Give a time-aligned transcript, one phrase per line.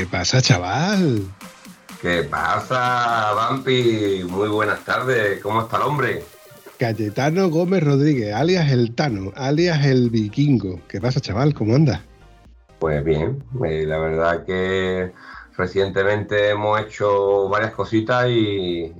[0.00, 1.20] ¿Qué pasa, chaval?
[2.00, 4.24] ¿Qué pasa, Vampi?
[4.26, 5.42] Muy buenas tardes.
[5.42, 6.24] ¿Cómo está el hombre?
[6.78, 10.80] Cayetano Gómez Rodríguez, alias el Tano, alias el Vikingo.
[10.88, 11.52] ¿Qué pasa, chaval?
[11.52, 12.02] ¿Cómo anda?
[12.78, 15.12] Pues bien, eh, la verdad que
[15.58, 18.94] recientemente hemos hecho varias cositas y,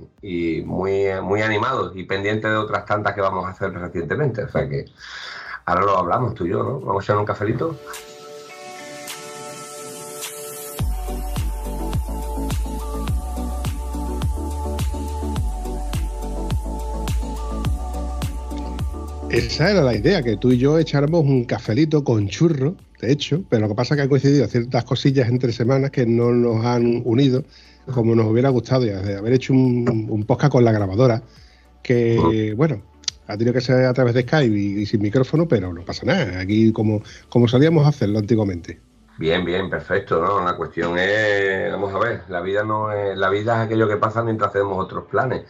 [0.67, 4.43] muy, muy animados y pendientes de otras tantas que vamos a hacer recientemente.
[4.43, 4.85] O sea que
[5.65, 6.79] ahora lo hablamos tú y yo, ¿no?
[6.79, 7.75] Vamos a echar un cafelito.
[19.31, 23.43] Esa era la idea, que tú y yo echáramos un cafelito con churro, de hecho,
[23.49, 26.65] pero lo que pasa es que han coincidido ciertas cosillas entre semanas que no nos
[26.65, 27.43] han unido
[27.93, 31.23] como nos hubiera gustado de haber hecho un, un podcast con la grabadora,
[31.81, 32.81] que, bueno,
[33.27, 36.39] ha tenido que ser a través de Skype y, sin micrófono, pero no pasa nada,
[36.39, 38.79] aquí como, como solíamos hacerlo antiguamente.
[39.17, 40.43] Bien, bien, perfecto, ¿no?
[40.43, 43.97] La cuestión es, vamos a ver, la vida no es, la vida es aquello que
[43.97, 45.45] pasa mientras hacemos otros planes.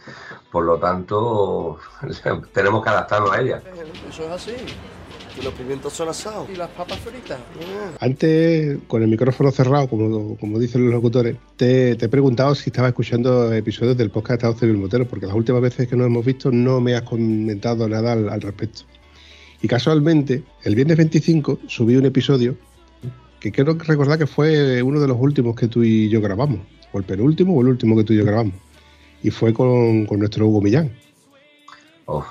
[0.50, 1.78] Por lo tanto,
[2.52, 3.62] tenemos que adaptarnos a ella.
[4.08, 4.54] Eso es así.
[5.40, 6.50] Y los pimientos son asados.
[6.50, 7.38] Y las papas fritas.
[8.00, 12.90] Antes, con el micrófono cerrado, como, como dicen los locutores, te, he preguntado si estabas
[12.90, 16.50] escuchando episodios del podcast Estado Civil Motero, porque las últimas veces que nos hemos visto
[16.50, 18.82] no me has comentado nada al, al respecto.
[19.62, 22.54] Y casualmente, el viernes 25 subí un episodio
[23.42, 26.60] que quiero recordar que fue uno de los últimos que tú y yo grabamos,
[26.92, 28.54] o el penúltimo o el último que tú y yo grabamos,
[29.20, 30.96] y fue con, nuestro Hugo Millán.
[32.06, 32.24] Oh,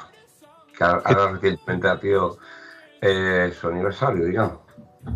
[0.77, 2.37] que ahora recientemente ha sido
[3.01, 4.59] eh, su aniversario, digamos.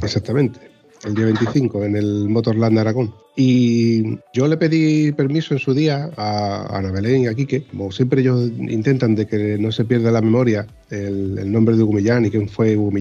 [0.02, 0.70] Exactamente,
[1.06, 3.14] el día 25 en el Motorland de Aragón.
[3.36, 7.92] Y yo le pedí permiso en su día a Ana Belén y a Quique, como
[7.92, 12.30] siempre ellos intentan de que no se pierda la memoria el, nombre de Hugo y
[12.30, 12.98] quién fue Hugo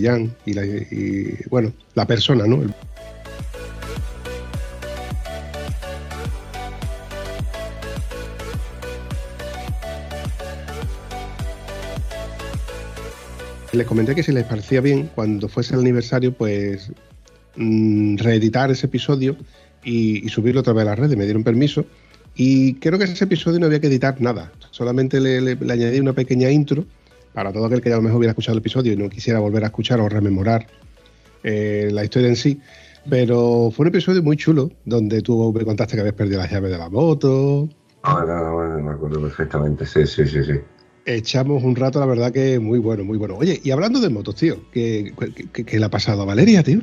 [0.47, 2.63] y bueno, la persona, ¿no?
[13.73, 16.93] Les comenté que si les parecía bien, cuando fuese el aniversario, pues
[17.57, 19.37] mm, reeditar ese episodio
[19.85, 21.17] y, subirlo otra vez a la red.
[21.17, 21.85] Me dieron permiso.
[22.35, 24.53] Y creo que ese episodio no había que editar nada.
[24.71, 26.85] Solamente le, añadí una pequeña intro
[27.33, 29.39] para todo aquel que ya a lo mejor hubiera escuchado el episodio y no quisiera
[29.39, 30.67] volver a escuchar o rememorar
[31.43, 32.61] eh, la historia en sí.
[33.09, 36.71] Pero fue un episodio muy chulo, donde tú me contaste que habías perdido las llaves
[36.71, 37.69] de la moto.
[38.03, 40.55] Ah, no, no, me acuerdo perfectamente, sí, sí, sí, sí
[41.07, 43.37] echamos un rato, la verdad que muy bueno, muy bueno.
[43.37, 45.13] Oye, y hablando de motos, tío, ¿qué,
[45.71, 46.81] le ha pasado a Valeria, tío?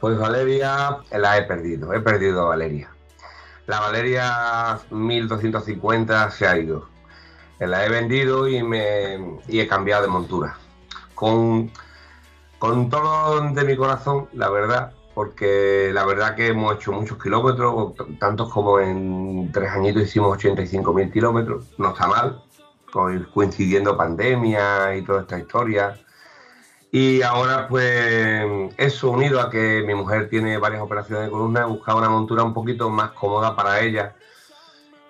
[0.00, 2.90] Pues Valeria la he perdido, he perdido a Valeria.
[3.66, 6.88] La Valeria 1250 se ha ido.
[7.58, 10.58] La he vendido y, me, he cambiado de montura.
[11.14, 11.70] Con,
[12.58, 17.94] con todo de mi corazón, la verdad, porque la verdad que hemos hecho muchos kilómetros,
[18.18, 22.42] tantos como en tres añitos hicimos 85.000 kilómetros, no está mal,
[23.32, 25.98] coincidiendo pandemia y toda esta historia.
[26.94, 31.64] Y ahora, pues, eso unido a que mi mujer tiene varias operaciones de columna, he
[31.64, 34.14] buscado una montura un poquito más cómoda para ella.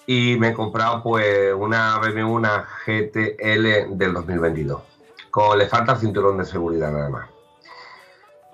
[0.07, 4.81] Y me he comprado, pues, una BMW, una GTL del 2022.
[5.31, 7.29] Con, le falta cinturón de seguridad nada más.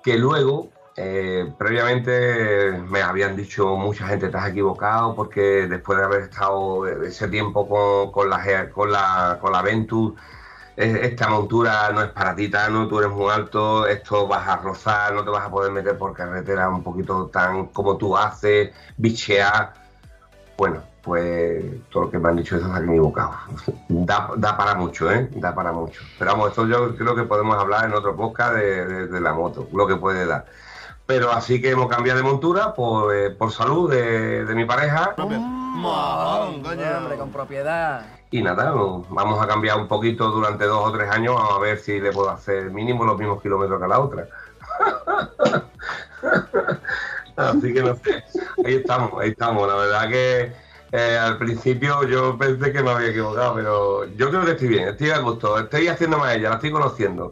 [0.03, 0.67] Que luego,
[0.97, 6.85] eh, previamente me habían dicho mucha gente, te has equivocado porque después de haber estado
[6.85, 10.15] ese tiempo con, la, con, la, con la Ventus,
[10.81, 15.13] esta montura no es para ti, no, tú eres muy alto, esto vas a rozar,
[15.13, 19.73] no te vas a poder meter por carretera un poquito tan como tú haces, bichear.
[20.57, 23.33] Bueno, pues todo lo que me han dicho eso se equivocado.
[23.89, 25.29] Da, da, para mucho, ¿eh?
[25.35, 26.01] Da para mucho.
[26.17, 29.87] Pero vamos, esto yo creo que podemos hablar en otro podcast de la moto, lo
[29.87, 30.45] que puede dar.
[31.11, 35.13] Pero así que hemos cambiado de montura por, eh, por salud de, mi pareja.
[35.17, 35.39] hombre,
[37.17, 38.05] con propiedad.
[38.31, 41.99] Y nada, vamos a cambiar un poquito durante dos o tres años a ver si
[41.99, 44.25] le puedo hacer mínimo los mismos kilómetros que a la otra.
[47.35, 48.23] así que no sé.
[48.65, 49.67] Ahí estamos, ahí estamos.
[49.67, 50.53] La verdad que
[50.93, 54.87] Eh, al principio yo pensé que me había equivocado, pero yo creo que estoy bien,
[54.89, 57.31] estoy a gusto, estoy haciendo más ella, la estoy conociendo.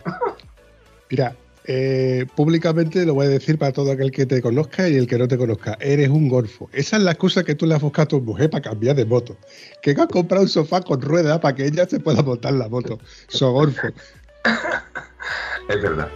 [1.09, 1.33] Mira,
[1.71, 5.19] eh, públicamente lo voy a decir para todo aquel que te conozca y el que
[5.19, 5.77] no te conozca.
[5.79, 6.67] Eres un golfo.
[6.73, 9.05] Esa es la excusa que tú le has buscado a tu mujer para cambiar de
[9.05, 9.37] moto.
[9.83, 12.97] Que has comprado un sofá con ruedas para que ella se pueda montar la moto.
[13.27, 13.87] So golfo.
[15.69, 16.09] es verdad.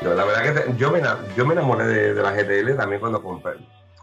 [0.00, 1.02] la verdad que yo, me,
[1.36, 3.54] yo me enamoré de, la GTL también cuando compré,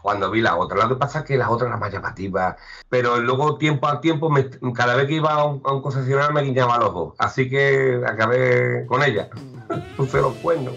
[0.04, 0.82] cuando vi la otra.
[0.82, 2.56] Lo que pasa es que las otras eran más llamativas,
[2.90, 4.30] pero luego tiempo a tiempo,
[4.74, 7.14] cada vez que iba a un, concesionario me guiñaba los ojos.
[7.16, 9.30] Así que acabé con ella.
[9.96, 10.74] Puse los cuernos.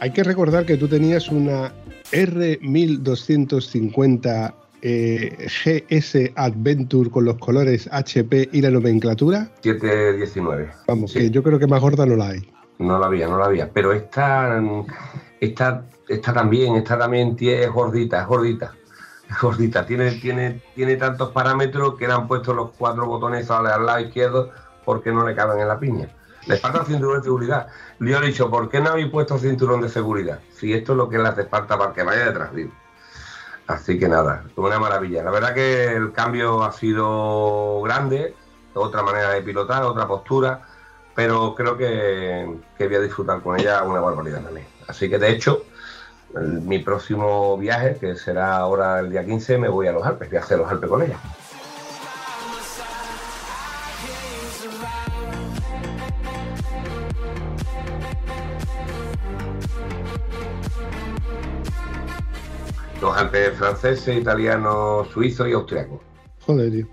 [0.00, 1.70] Hay que recordar que tú tenías una
[2.12, 9.50] R1250 eh, GS Adventure con los colores HP y la nomenclatura.
[9.60, 10.70] 719.
[10.86, 12.50] Vamos, que yo creo que más gorda no la hay.
[12.78, 13.70] No la había, no la había.
[13.70, 14.62] Pero esta,
[15.40, 18.74] esta, esta también, esta también es gordita, es gordita.
[19.28, 19.86] Es gordita.
[19.86, 24.50] Tiene, tiene, tiene tantos parámetros que le han puesto los cuatro botones al, lado izquierdo
[24.84, 26.08] porque no le caben en la piña.
[26.46, 27.66] Le falta cinturón de seguridad.
[28.00, 30.40] Yo le he dicho, ¿por qué no habéis puesto cinturón de seguridad?
[30.50, 32.70] Si esto es lo que le hace falta para que vaya detrás de
[33.66, 35.22] Así que nada, una maravilla.
[35.22, 38.34] La verdad que el cambio ha sido grande,
[38.72, 40.62] otra manera de pilotar, otra postura
[41.18, 42.46] pero creo que,
[42.78, 44.68] voy a disfrutar con ella una barbaridad también.
[44.86, 45.64] Así que de hecho,
[46.34, 50.38] mi próximo viaje, que será ahora el día 15, me voy a los Alpes, voy
[50.38, 51.18] a hacer los Alpes con ella.
[63.00, 66.00] Los Alpes franceses, italianos, suizos y austriacos.
[66.40, 66.86] Joder, tío.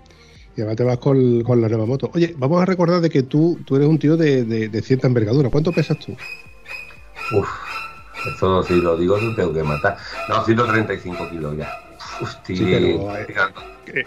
[0.56, 2.10] Y además te vas con, la nueva moto.
[2.14, 5.50] Oye, vamos a recordar de que tú, tú eres un tío de, cierta envergadura.
[5.50, 6.16] ¿Cuánto pesas tú?
[7.36, 7.48] Uf,
[8.34, 9.96] eso si lo digo, te tengo que matar.
[10.28, 11.70] No, 135 kilos ya.
[12.20, 14.06] Hostia, eh,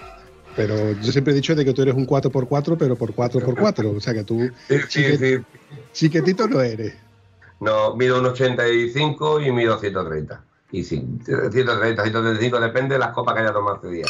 [0.55, 3.95] pero, yo siempre he dicho de que tú eres un 4x4, pero por 4x4.
[3.95, 4.49] O sea que tú
[4.89, 5.37] sí, sí,
[5.93, 6.95] chiquitito no eres.
[7.59, 10.43] No, mido un 85 y mido 130.
[10.71, 14.05] Y sí, 130, 135, depende de las copas que haya tomado este día.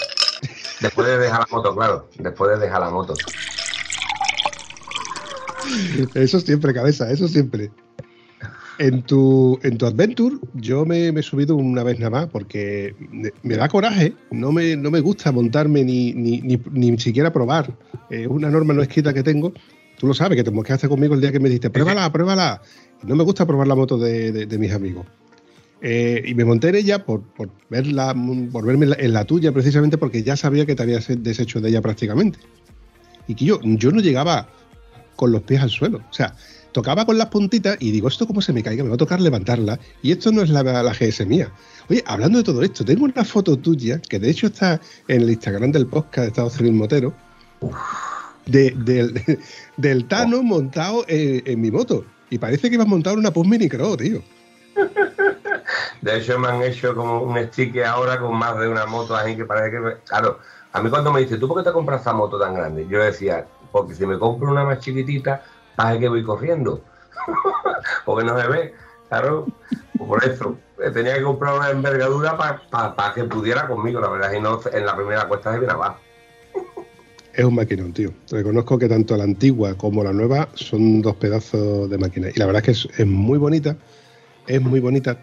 [0.81, 2.09] Después de dejar la moto, claro.
[2.17, 3.13] Después de dejar la moto.
[6.15, 7.71] Eso siempre, cabeza, eso siempre.
[8.79, 12.95] En tu, en tu Adventure, yo me, he subido una vez nada más porque
[13.43, 14.13] me, da coraje.
[14.31, 17.75] No me, no me gusta montarme ni, ni, ni, siquiera probar.
[18.09, 19.53] Es una norma no escrita que tengo.
[19.97, 22.61] Tú lo sabes, que te mosqueaste conmigo el día que me dijiste, pruébala, pruébala.
[23.03, 25.05] No me gusta probar la moto de mis amigos.
[25.81, 27.23] Eh, y me monté en ella por,
[27.69, 28.13] verla,
[28.51, 31.81] por verme en la, tuya, precisamente porque ya sabía que te habías deshecho de ella
[31.81, 32.39] prácticamente.
[33.27, 34.49] Y que yo, yo no llegaba
[35.15, 35.99] con los pies al suelo.
[36.09, 36.35] O sea,
[36.71, 38.83] tocaba con las puntitas y digo, ¿esto cómo se me caiga?
[38.83, 39.79] Me va a tocar levantarla.
[40.01, 41.51] Y esto no es la, la GS mía.
[41.89, 45.29] Oye, hablando de todo esto, tengo una foto tuya, que de hecho está en el
[45.29, 47.13] Instagram del podcast de Estado Civil Motero,
[48.45, 52.05] del, Tano montado en, mi moto.
[52.29, 54.21] Y parece que ibas montado en una Pus Mini Crow, tío.
[56.01, 59.35] De hecho, me han hecho como un sticker ahora con más de una moto ahí
[59.35, 59.97] que parece que.
[60.07, 60.39] Claro,
[60.71, 62.87] a mí cuando me dice, ¿tú por qué te compras esa moto tan grande?
[62.87, 65.43] Yo decía, porque si me compro una más chiquitita,
[65.79, 66.83] parece que voy corriendo.
[68.05, 68.73] porque no se ve.
[69.07, 69.47] Claro,
[69.97, 70.57] por eso.
[70.83, 74.33] Eh, tenía que comprar una envergadura para que pudiera conmigo, la verdad.
[74.33, 75.99] Y no en la primera cuesta se viene abajo.
[77.33, 78.11] Es un maquinón, tío.
[78.29, 82.29] Reconozco que tanto la antigua como la nueva son dos pedazos de máquina.
[82.33, 83.77] Y la verdad es que es muy bonita.
[84.47, 85.17] Es muy bonita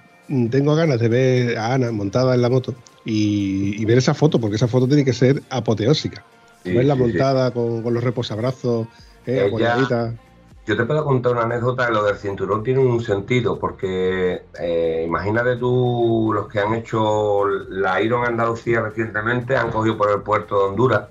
[0.50, 4.56] tengo ganas de ver a Ana montada en la moto y, ver esa foto, porque
[4.56, 6.24] esa foto tiene que ser apoteósica.
[6.64, 8.88] Verla montada Con, los reposabrazos,
[9.24, 9.48] eh,
[10.66, 15.56] Yo te puedo contar una anécdota, lo del cinturón tiene un sentido, porque eh, imagínate
[15.56, 20.64] tú, los que han hecho la Iron Andalucía recientemente, han cogido por el puerto de
[20.64, 21.02] Honduras,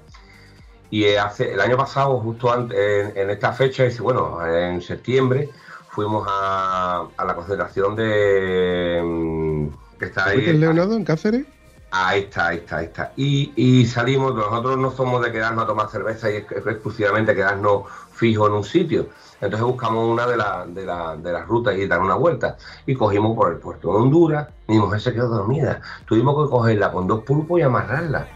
[0.90, 5.50] y hace el año pasado, justo antes, en, esta fecha, bueno, en septiembre,
[5.90, 9.02] fuimos a, la concentración de.
[9.04, 10.50] Mm, que está ahí.
[10.50, 11.46] ¿En Leonardo, en Cáceres?
[11.92, 13.14] Ahí está, ahí está, ahí está.
[13.16, 18.56] Y, salimos, nosotros no somos de quedarnos a tomar cerveza y exclusivamente quedarnos fijos en
[18.56, 19.08] un sitio.
[19.46, 22.58] Entonces buscamos una de, de, de las rutas y dar una vuelta.
[22.86, 24.48] Y cogimos por el puerto de Honduras.
[24.68, 25.82] Mi mujer se quedó dormida.
[26.06, 28.28] Tuvimos que cogerla con dos pulpos y amarrarla.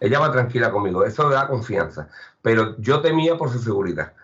[0.00, 2.08] Ella va tranquila conmigo, eso da confianza.
[2.40, 4.14] Pero yo temía por su seguridad.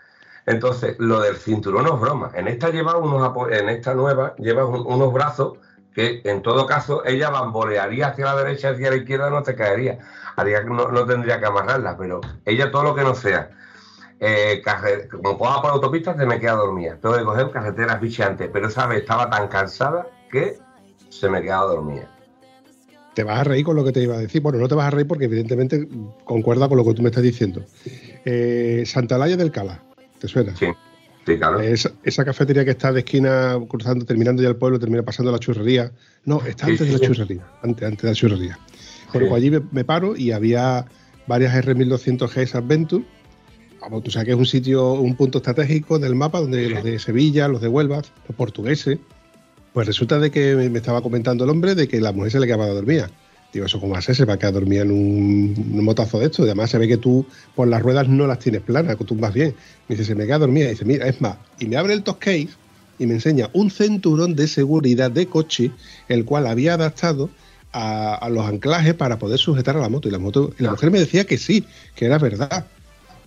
[0.47, 2.31] Entonces, lo del cinturón no es broma.
[2.35, 5.59] En esta lleva unos en esta nueva lleva unos brazos
[5.97, 9.99] que en todo caso ella bambolearía hacia la derecha, hacia la izquierda, no te caería.
[10.37, 13.49] Haría, no, no tendría que amarrarla, pero ella todo lo que no sea.
[14.21, 14.63] Eh,
[15.11, 16.99] como coja por autopista, se me queda dormida.
[17.01, 20.59] Tengo que coger carreteras bichantes, pero esa vez estaba tan cansada que
[21.09, 22.11] se me quedaba dormida.
[23.15, 24.43] Te vas a reír con lo que te iba a decir.
[24.43, 25.89] Bueno, no te vas a reír porque evidentemente
[26.25, 27.63] concuerda con lo que tú me estás diciendo.
[28.27, 29.83] Eh, Santalaya del Cala,
[30.19, 30.55] ¿te suena?
[30.57, 30.67] Sí.
[31.27, 31.61] Sí, claro.
[31.61, 35.91] Esa, cafetería que está de esquina, cruzando, terminando ya el pueblo, termina pasando la churrería.
[36.25, 37.47] No, está antes de la churrería.
[37.63, 38.59] Antes, antes de la churrería.
[39.13, 40.87] Bueno, pues allí me, paro y había
[41.27, 43.05] varias R1200G Adventure.
[43.81, 46.99] Vamos, tú sabes que es un sitio, un punto estratégico del mapa donde los de
[47.01, 48.99] Sevilla, los de Huelva, los portugueses,
[49.73, 52.47] pues resulta de que me estaba comentando el hombre de que la mujer se le
[52.47, 53.11] quedaba dormida.
[53.57, 54.15] Digo, ¿eso cómo hace?
[54.15, 56.43] Se va a quedar dormida en un, motazo de esto.
[56.43, 59.55] Además se ve que tú por las ruedas no las tienes planas, tú vas bien.
[59.89, 60.67] Me dice, se me queda dormida.
[60.67, 61.39] Y dice, mira, es más.
[61.59, 62.51] Y me abre el top case
[62.99, 65.71] y me enseña un cinturón de seguridad de coche,
[66.11, 67.31] el cual había adaptado
[67.73, 70.07] a, los anclajes para poder sujetar a la moto.
[70.09, 72.67] Y la moto, y la mujer me decía que sí, que era verdad.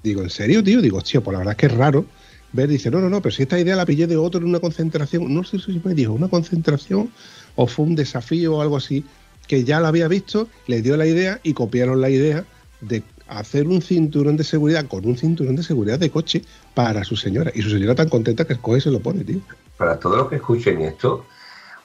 [0.03, 0.79] Digo, ¿en serio, tío?
[0.79, 2.05] Digo, tío, pues la verdad es que es raro
[2.53, 4.59] ver, dice, no, no, no, pero si esta idea la pillé de otro en una
[4.59, 7.09] concentración, no sé si me dijo una concentración
[7.55, 9.03] o fue un desafío o algo así,
[9.49, 12.45] que ya la había visto, le dio la idea y copiaron la idea
[12.81, 16.43] de hacer un cinturón de seguridad con un cinturón de seguridad de coche
[16.75, 17.51] para su señora.
[17.55, 19.39] Y su señora tan contenta que coge y se lo pone, tío.
[19.75, 21.25] Para todos los que escuchen esto,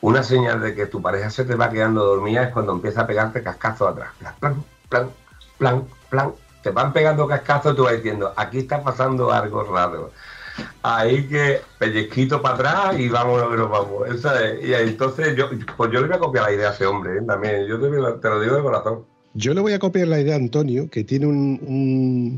[0.02, 3.06] una señal de que tu pareja se te va quedando dormida es cuando empieza a
[3.06, 4.11] pegarte cascazos atrás.
[4.38, 5.11] Plan, plan,
[5.56, 6.33] plan, plan.
[6.62, 10.12] Te van pegando cascazos y tú vas diciendo, aquí está pasando algo raro
[10.82, 14.08] ahí que pellizquito para atrás y vámonos que nos vamos.
[14.62, 17.23] Y entonces yo, pues yo le voy a copiar la idea a ese hombre ¿eh?
[17.26, 17.66] también.
[17.66, 17.88] Yo te,
[18.28, 19.04] lo digo de corazón.
[19.37, 21.58] Yo le voy a copiar la idea a Antonio, que tiene un,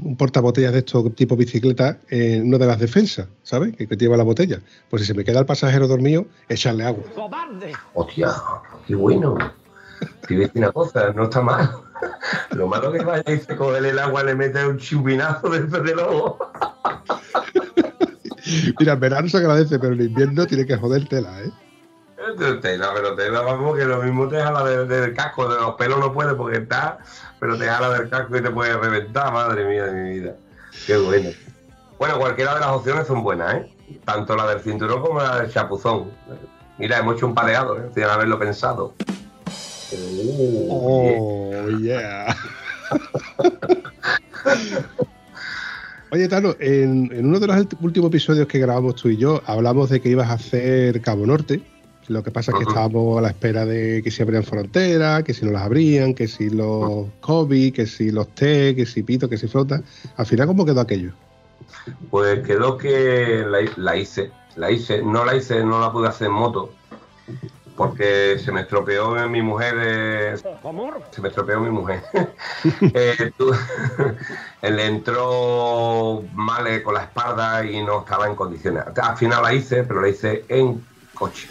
[0.02, 3.76] un, portabotellas de estos tipo bicicleta en una de las defensas, ¿sabes?
[3.76, 4.60] Que, que, lleva la botella.
[4.88, 7.04] Pues si se me queda el pasajero dormido, echarle agua.
[7.14, 7.72] ¡Cobarde!
[7.92, 8.32] ¡Hostia!
[8.86, 9.36] ¡Qué bueno!
[10.26, 11.70] Te ves una cosa, no está mal.
[12.52, 15.98] Lo malo que vaya y se coge el agua, le mete un chupinazo dentro del
[15.98, 16.38] ojo.
[18.78, 21.50] Mira, en verano se agradece, pero en invierno tiene que joder tela, ¿eh?
[22.60, 26.12] Tela, pero tela, vamos, que lo mismo te jala del, casco, de los pelos no
[26.12, 26.98] puede porque está,
[27.38, 30.36] pero te jala del casco y te puede reventar, madre mía de mi vida.
[30.86, 31.30] Qué bueno.
[31.98, 33.72] Bueno, cualquiera de las opciones son buenas, ¿eh?
[34.04, 36.10] Tanto la del cinturón como la del chapuzón.
[36.78, 37.90] Mira, hemos hecho un paleado, ¿eh?
[37.94, 38.94] sin haberlo pensado.
[40.68, 42.36] Oh, yeah.
[46.10, 50.00] Oye, Tano, en, uno de los últimos episodios que grabamos tú y yo, hablamos de
[50.00, 51.60] que ibas a hacer Cabo Norte.
[52.08, 55.34] Lo que pasa es que estábamos a la espera de que se abrían fronteras, que
[55.34, 59.28] si no las abrían, que si los COVID, que si los T, que si Pito,
[59.28, 59.82] que si Flota.
[60.16, 61.12] Al final, ¿cómo quedó aquello?
[62.10, 63.44] Pues quedó que
[63.76, 66.70] la hice, la hice, no la hice, no la pude hacer en moto,
[67.76, 69.74] porque se me estropeó mi mujer.
[69.78, 70.36] Eh,
[71.10, 72.02] se me estropeó mi mujer.
[72.94, 73.32] eh,
[74.62, 78.84] le entró mal eh, con la espalda y no estaba en condiciones.
[79.00, 81.48] Al final la hice, pero la hice en coche.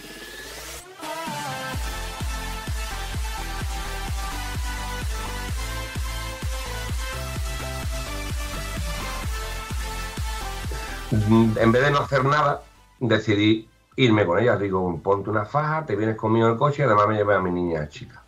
[11.12, 12.62] En vez de no hacer nada,
[13.00, 14.58] decidí irme con ella.
[14.58, 17.40] Digo, ponte una faja, te vienes conmigo en el coche y además me llevé a
[17.40, 18.22] mi niña chica.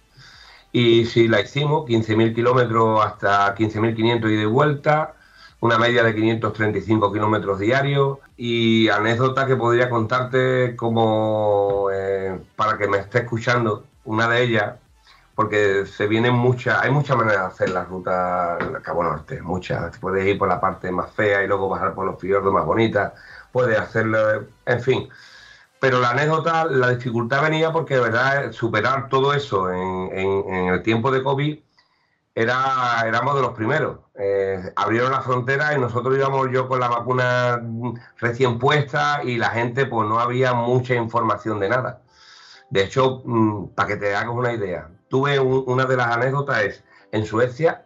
[0.72, 5.16] Y si la hicimos, 15.000 kilómetros hasta 15.500 y de vuelta,
[5.60, 12.88] una media de 535 kilómetros diarios y anécdota que podría contarte como eh, para que
[12.88, 14.76] me esté escuchando, una de ellas,
[15.36, 19.98] porque se vienen muchas, hay muchas maneras de hacer la ruta Cabo Norte, muchas.
[20.00, 23.14] Puedes ir por la parte más fea y luego bajar por los fiordos más bonitas,
[23.52, 25.10] puedes hacerlo, en fin
[25.88, 31.12] pero la anécdota, la dificultad venía porque de verdad superar todo eso en, el tiempo
[31.12, 31.60] de COVID
[32.36, 34.00] era, éramos de los primeros.
[34.16, 37.62] Eh, abrieron la frontera y nosotros íbamos yo con la vacuna
[38.18, 42.02] recién puesta y la gente pues no había mucha información de nada.
[42.70, 47.26] De hecho, mm, para que te hagas una idea, tuve una de las anécdotas en
[47.26, 47.86] Suecia,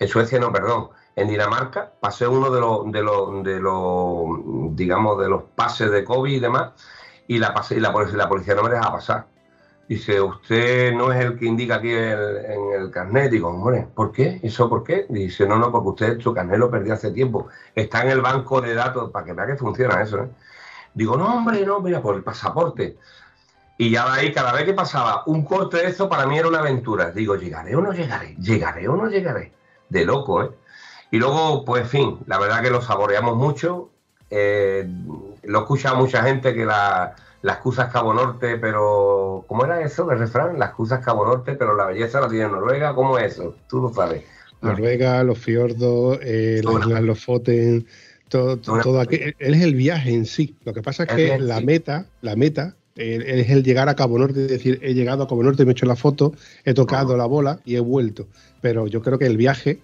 [0.00, 5.20] en Suecia no, perdón, en Dinamarca, pasé uno de los, de los, de los, digamos,
[5.20, 6.72] de los pases de COVID y demás,
[7.32, 9.26] y la, y la, policía no me deja pasar.
[9.88, 13.30] Dice, usted no es el que indica aquí en el carnet.
[13.30, 14.38] Digo, hombre, ¿por qué?
[14.42, 15.06] ¿Eso por qué?
[15.08, 17.48] Dice, no, no, porque usted su carnet lo perdió hace tiempo.
[17.74, 20.24] Está en el banco de datos para que vea que funciona eso.
[20.24, 20.28] ¿eh?
[20.94, 22.98] Digo, no, hombre, no, mira, por el pasaporte.
[23.78, 26.48] Y ya de ahí, cada vez que pasaba un corte de eso, para mí era
[26.48, 27.10] una aventura.
[27.10, 28.36] Digo, ¿llegaré o no llegaré?
[28.36, 29.52] ¿Llegaré o no llegaré?
[29.88, 30.50] De loco, ¿eh?
[31.10, 33.90] Y luego, pues, fin, la verdad que lo saboreamos mucho
[34.30, 34.86] eh,
[35.44, 40.10] lo escucha mucha gente que la, la excusa es Cabo Norte, pero ¿cómo era eso
[40.10, 40.58] el refrán?
[40.58, 42.94] La excusa es Cabo Norte, pero la belleza la tiene Noruega.
[42.94, 43.56] ¿Cómo es eso?
[43.68, 44.24] Tú lo sabes.
[44.60, 47.86] Noruega, los fiordos, eh, las los Foten,
[48.28, 50.54] todo, todo, Él es el viaje en sí.
[50.64, 54.44] Lo que pasa es que la meta, la meta es el llegar a Cabo Norte,
[54.44, 56.32] es decir, he llegado a Cabo Norte, me he hecho la foto,
[56.64, 58.26] he tocado la bola y he vuelto.
[58.60, 59.80] Pero yo creo que el viaje,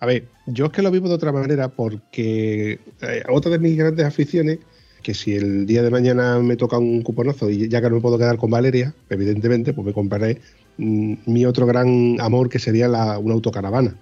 [0.00, 3.76] a ver, yo es que lo vivo de otra manera porque eh, otra de mis
[3.76, 4.58] grandes aficiones,
[5.06, 8.02] que si el día de mañana me toca un cuponazo y ya que no me
[8.02, 10.40] puedo quedar con Valeria, evidentemente, pues me compraré
[10.78, 13.94] mm, mi otro gran amor que sería la, una autocaravana.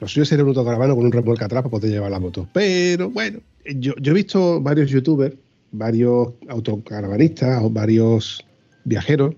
[0.00, 2.48] Lo suyo sería un autocaravana con un remolque atrás para poder llevar la moto.
[2.54, 5.34] Pero bueno, yo, yo he visto varios youtubers
[5.70, 8.42] varios autocaravanistas o varios
[8.84, 9.34] viajeros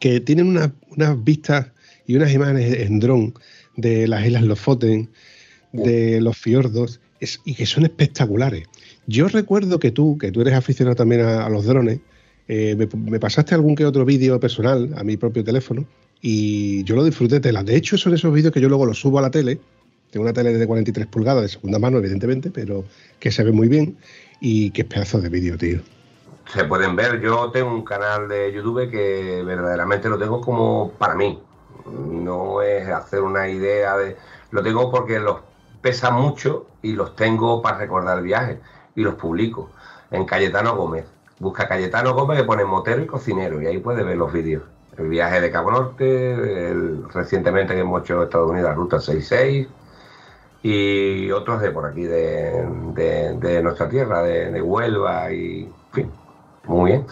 [0.00, 1.66] que tienen unas vistas
[2.06, 3.34] y unas imágenes en dron
[3.76, 5.10] de las islas Lofoten,
[5.72, 6.98] de los fiordos,
[7.44, 8.66] y que son espectaculares.
[9.06, 12.00] Yo recuerdo que tú, que tú eres aficionado también a, los drones,
[12.48, 15.86] eh, me, pasaste algún que otro vídeo personal a mi propio teléfono
[16.20, 17.62] y yo lo disfruté de la.
[17.62, 19.60] De hecho, son esos vídeos que yo luego los subo a la tele.
[20.10, 22.84] Tengo una tele de 43 pulgadas de segunda mano, evidentemente, pero
[23.18, 23.96] que se ve muy bien.
[24.40, 25.80] Y qué pedazo de vídeo, tío.
[26.52, 27.20] Se pueden ver.
[27.20, 31.38] Yo tengo un canal de YouTube que verdaderamente lo tengo como para mí.
[31.86, 34.16] No es hacer una idea de.
[34.50, 35.40] Lo tengo porque los
[35.82, 38.60] pesa mucho y los tengo para recordar el viaje.
[38.94, 39.70] Y los publico
[40.10, 41.06] en Cayetano Gómez.
[41.38, 44.62] Busca Cayetano Gómez que pone motero y cocinero y ahí puede ver los vídeos.
[44.96, 46.72] El viaje de Cabo Norte,
[47.12, 49.66] recientemente que hemos hecho Estados Unidos, la ruta 66
[50.62, 56.12] y otros de por aquí, de, nuestra tierra, de, Huelva y, en fin,
[56.64, 57.06] muy bien.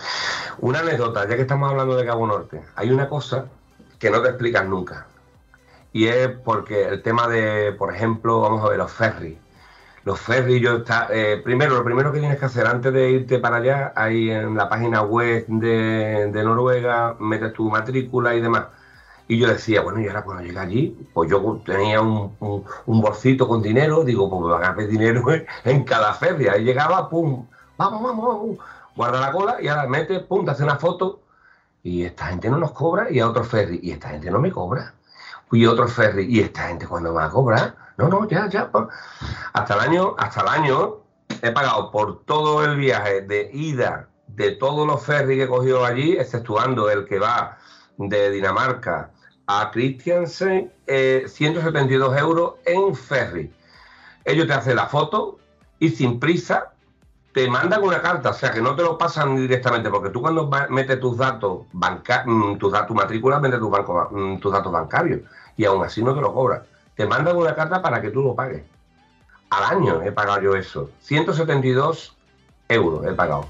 [0.61, 3.47] Una anécdota, ya que estamos hablando de Cabo Norte, hay una cosa
[3.99, 5.07] que no te explican nunca.
[5.93, 9.37] Y es porque el tema de, por ejemplo, vamos a ver, los ferries.
[10.05, 13.39] Los ferries, yo está, eh, primero, lo primero que tienes que hacer antes de irte
[13.39, 18.67] para allá, ahí en la página web de, Noruega, metes tu matrícula y demás
[19.29, 22.37] y yo decía, bueno, y ahora cuando llegué allí, pues yo tenía un,
[22.87, 25.25] bolsito con dinero, digo, pues me van a pedir dinero
[25.65, 26.59] en cada feria.
[26.59, 27.47] Y llegaba, pum,
[27.79, 28.59] vamos, vamos, vamos,
[28.95, 31.21] guarda la cola y ahora mete, pum, te hace una foto.
[31.83, 33.81] Y esta gente no nos cobra y a otro ferry.
[33.83, 34.95] Y esta gente no me cobra.
[35.51, 36.27] Y otro ferry.
[36.27, 37.75] Y esta gente cuando me va a cobrar.
[38.03, 38.69] No, no, ya, ya.
[39.53, 40.97] Hasta el año, hasta el año
[41.41, 45.85] he pagado por todo el viaje de ida de todos los ferries que he cogido
[45.85, 47.59] allí, exceptuando el que va
[47.99, 49.11] de Dinamarca
[49.47, 53.53] a Christiansen eh, 172 euros en ferry.
[54.25, 55.39] Ellos te hacen la foto
[55.79, 56.73] y sin prisa
[57.33, 60.51] te mandan una carta, o sea que no te lo pasan directamente, porque tú cuando
[60.71, 63.71] metes tus datos bancarios, mm, tus datos matrícula, metes tus,
[64.11, 65.21] mm, tus datos bancarios
[65.57, 66.63] y aún así no te lo cobran.
[66.95, 68.63] Te mandan una carta para que tú lo pagues.
[69.51, 70.91] Al año he pagado yo eso.
[71.01, 72.17] 172
[72.69, 73.47] euros he pagado.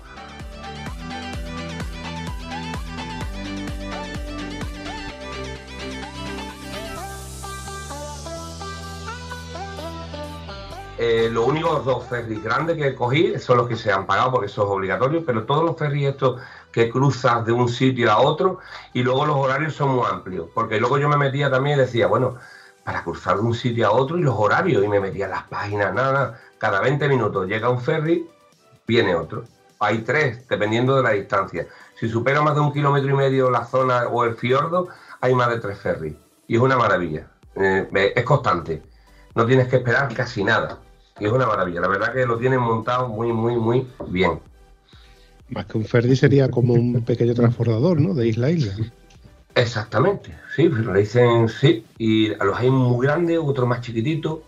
[11.04, 14.46] Eh, los únicos dos ferries grandes que cogí son los que se han pagado porque
[14.46, 18.60] eso es obligatorio, pero todos los ferries estos que cruzas de un sitio a otro
[18.92, 22.06] y luego los horarios son muy amplios, porque luego yo me metía también y decía,
[22.06, 22.36] bueno,
[22.84, 25.94] para cruzar de un sitio a otro y los horarios, y me metía las páginas,
[25.94, 26.40] nada, nada.
[26.58, 28.26] cada 20 minutos llega un ferry,
[28.86, 29.44] viene otro.
[29.78, 31.66] Hay tres, dependiendo de la distancia.
[31.98, 34.88] Si supera más de un kilómetro y medio la zona o el fiordo,
[35.20, 36.14] hay más de tres ferries.
[36.46, 37.28] Y es una maravilla.
[37.56, 38.82] Eh, es constante.
[39.34, 40.78] No tienes que esperar casi nada
[41.18, 41.80] y es una maravilla.
[41.80, 44.40] La verdad que lo tienen montado muy, muy, muy bien.
[45.48, 48.14] Más que un Ferdi sería como un pequeño transbordador, ¿no?
[48.14, 48.74] De isla isla.
[49.54, 51.84] Exactamente, sí, le dicen sí.
[51.98, 54.40] Y los hay muy grandes, otros más chiquititos.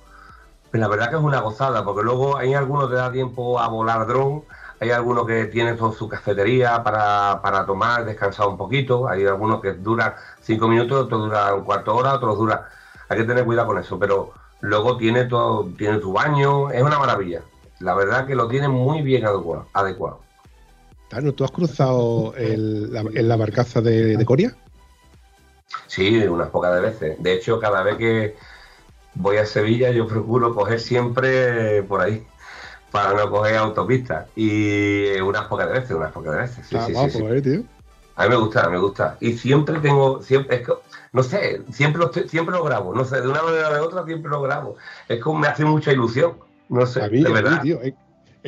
[0.70, 3.68] Pero la verdad que es una gozada, porque luego hay algunos que da tiempo a
[3.68, 4.42] volar dron,
[4.80, 9.74] hay algunos que tienen su cafetería para, para tomar, descansar un poquito, hay algunos que
[9.74, 12.68] duran cinco minutos, otros duran cuarto de hora, otros dura.
[13.08, 14.32] Hay que tener cuidado con eso, pero
[14.64, 17.42] Luego tiene todo, tiene su baño, es una maravilla.
[17.80, 19.66] La verdad que lo tiene muy bien adecuado.
[19.74, 20.20] adecuado.
[21.36, 24.56] ¿tú has cruzado en la barcaza de, Coria?
[25.86, 27.22] Sí, unas pocas veces.
[27.22, 28.36] De hecho, cada vez que
[29.14, 32.26] voy a Sevilla yo procuro coger siempre por ahí
[32.90, 34.26] para no coger autopista.
[34.36, 36.66] Y unas pocas veces, unas pocas veces.
[36.66, 37.62] Sí, ah, sí, sí, tío.
[38.16, 39.16] A mí me gusta, me gusta.
[39.20, 40.68] Y siempre tengo, siempre, es
[41.12, 44.04] no sé, siempre lo, siempre lo grabo, no sé, de una manera o de otra
[44.04, 44.76] siempre lo grabo.
[45.08, 46.34] Es como me hace mucha ilusión,
[46.68, 47.62] no sé, de verdad.
[47.62, 47.94] tío, es,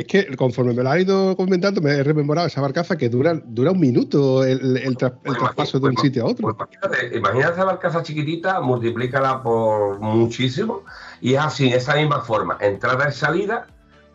[0.05, 3.71] que conforme me lo ha ido comentando, me he rememorado esa barcaza que dura, dura
[3.71, 6.55] un minuto el, el, pues traspaso de un pues sitio a otro.
[6.55, 10.83] Pues imagínate, imagínate esa barcaza chiquitita, multiplícala por muchísimo
[11.23, 13.69] y es así, esa misma forma, entrada y salida,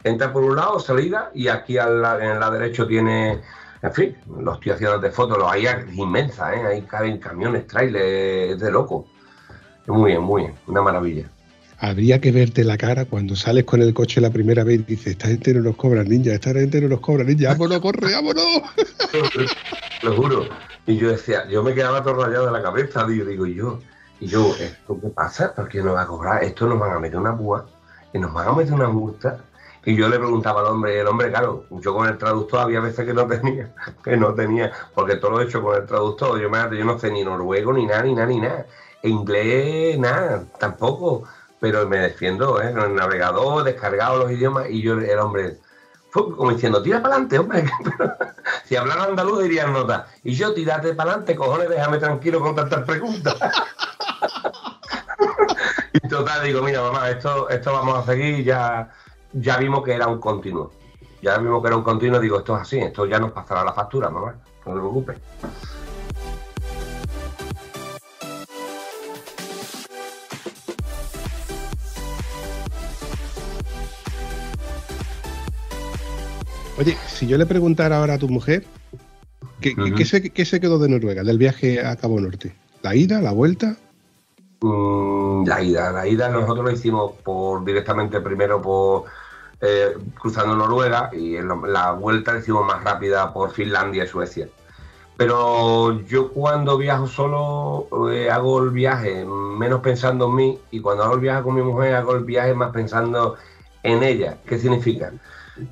[0.04, 3.42] entra por un lado, salida, y aquí al, en el lado derecho tiene,
[3.82, 6.62] en fin, los estoy haciendo de fotos, los hay inmensas, ¿eh?
[6.64, 9.08] ahí caben camiones, trailers, es de loco.
[9.88, 11.28] Muy bien, muy bien, una maravilla.
[11.84, 15.08] Habría que verte la cara cuando sales con el coche la primera vez y dices,
[15.14, 18.44] esta gente no nos cobra ninja, esta gente no nos cobra ninja, vámonos, corre, vámonos.
[20.04, 20.46] Lo juro.
[20.86, 23.80] Y yo decía, yo me quedaba todo rayado de la cabeza, digo, digo yo,
[24.20, 25.56] y yo, ¿esto qué pasa?
[25.56, 26.44] ¿Por qué nos va a cobrar?
[26.44, 27.66] Esto nos van a meter una púa
[28.14, 29.40] y nos van a meter una multa.
[29.84, 32.80] Y yo le preguntaba al hombre, y el hombre, claro, yo con el traductor había
[32.80, 36.40] veces que no tenía, que no tenía, porque todo lo he hecho con el traductor.
[36.40, 38.68] Yo, me, yo no sé ni noruego, ni nada, ni nada, ni nada.
[39.02, 41.24] inglés, nada, tampoco.
[41.62, 42.74] Pero me defiendo, ¿eh?
[42.74, 45.60] Con el navegador, descargado los idiomas, y yo, el hombre,
[46.10, 47.66] fue como diciendo, tira para adelante, hombre.
[48.66, 50.08] si hablara andaluz dirían nota.
[50.24, 53.36] Y yo, tirate para adelante, cojones, déjame tranquilo con tantas preguntas.
[55.94, 58.90] y total, digo, mira, mamá, esto, esto vamos a seguir, ya,
[59.32, 60.72] ya vimos que era un continuo.
[61.22, 63.74] Ya vimos que era un continuo, digo, esto es así, esto ya nos pasará la
[63.74, 64.34] factura, mamá,
[64.66, 65.18] no te preocupes.
[76.82, 78.64] Oye, si yo le preguntara ahora a tu mujer,
[79.60, 82.56] ¿qué, se, quedó de Noruega, del viaje a Cabo Norte?
[82.82, 83.78] ¿La ida, la vuelta?
[84.62, 89.04] Mm, la ida, la ida nosotros lo hicimos por directamente primero por
[89.62, 94.50] eh, cruzando Noruega y la vuelta la hicimos más rápida por Finlandia y Suecia.
[95.18, 101.04] Pero yo cuando viajo solo eh, hago el viaje menos pensando en mí y cuando
[101.04, 103.36] hago el viaje con mi mujer hago el viaje más pensando
[103.84, 104.40] en ella.
[104.48, 105.14] ¿Qué significa?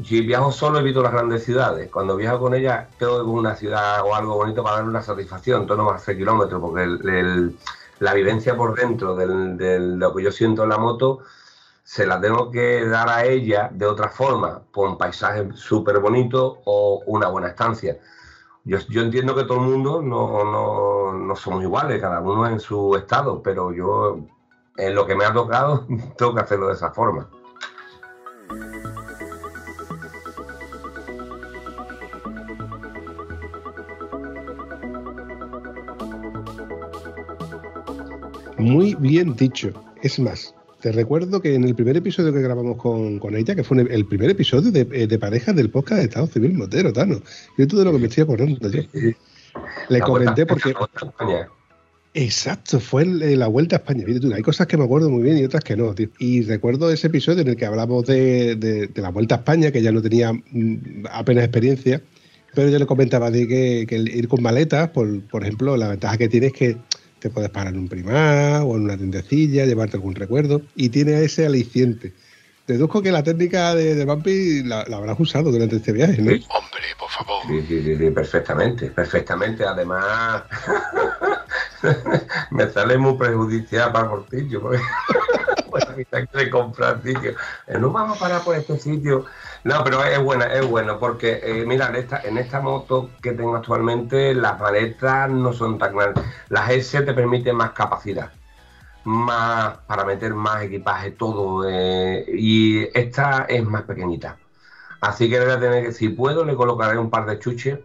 [0.04, 1.89] Si viajo solo evito las grandes ciudades.
[1.91, 5.65] Cuando viajo con ella, tengo una ciudad o algo bonito para darle una satisfacción.
[5.65, 6.86] Todo no más hace kilómetros, porque
[7.99, 11.19] la vivencia por dentro de lo que yo siento en la moto
[11.84, 17.02] se la tengo que dar a ella de otra forma, con paisajes súper bonitos o
[17.08, 17.97] una buena estancia.
[18.63, 22.95] Yo, entiendo que todo el mundo no, no, no somos iguales, cada uno en su
[22.95, 24.19] estado, pero yo
[24.78, 27.28] en lo que me ha tocado tengo que hacerlo de esa forma.
[38.60, 39.72] Muy bien dicho.
[40.04, 43.82] Es más, te recuerdo que en el primer episodio que grabamos con, ella, que fue
[43.82, 47.22] el primer episodio de, eh, de parejas del podcast de Estado Civil Motero, Tano.
[47.58, 48.82] Yo todo lo que me estoy acordando yo.
[49.89, 50.74] Le comenté porque.
[52.13, 54.06] Exacto, fue la Vuelta a España.
[54.36, 55.93] hay cosas que me acuerdo muy bien y otras que no.
[56.17, 59.91] Y recuerdo ese episodio en el que hablamos de, la Vuelta a España, que ya
[59.91, 62.02] no tenía mm, apenas experiencia,
[62.56, 66.17] pero yo le comentaba de que, que ir con maletas, por, por ejemplo, la ventaja
[66.17, 66.78] que tiene es que
[67.19, 71.23] te puedes parar en un primar o en una tiendecilla, llevarte algún recuerdo y tiene
[71.23, 72.13] ese aliciente.
[72.67, 76.32] Deduzco que la técnica de, de Bumpy la, habrás usado durante este viaje, ¿no?
[76.32, 77.41] Hombre, por favor.
[77.47, 79.65] Sí, sí, sí, perfectamente, perfectamente.
[79.65, 80.43] Además,
[82.51, 84.21] me sale muy prejudicial para el
[85.69, 87.32] porque quiere comprar sitio.
[87.67, 89.25] Eh, no vamos a parar por este sitio.
[89.63, 93.34] No, pero es buena, es bueno, porque eh, mira, en esta, en esta moto que
[93.34, 96.24] tengo actualmente, las maletas no son tan grandes.
[96.50, 98.32] Las S te permiten más capacidad,
[99.04, 101.67] más para meter más equipaje, todo.
[101.69, 104.38] Eh, y esta es más pequeñita.
[105.02, 107.80] Así que voy a tener que, si puedo, le colocaré un par de chuches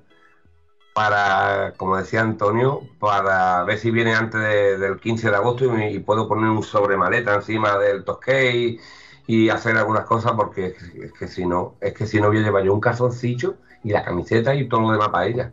[0.94, 4.40] para, como decía Antonio, para ver si viene antes
[4.80, 8.78] del 15 de agosto y, puedo poner un sobre maleta encima del Tosquey
[9.26, 12.42] y hacer algunas cosas porque es, que si no, es que si no voy a
[12.42, 15.52] llevar yo un calzoncillo y la camiseta y todo lo demás para ella.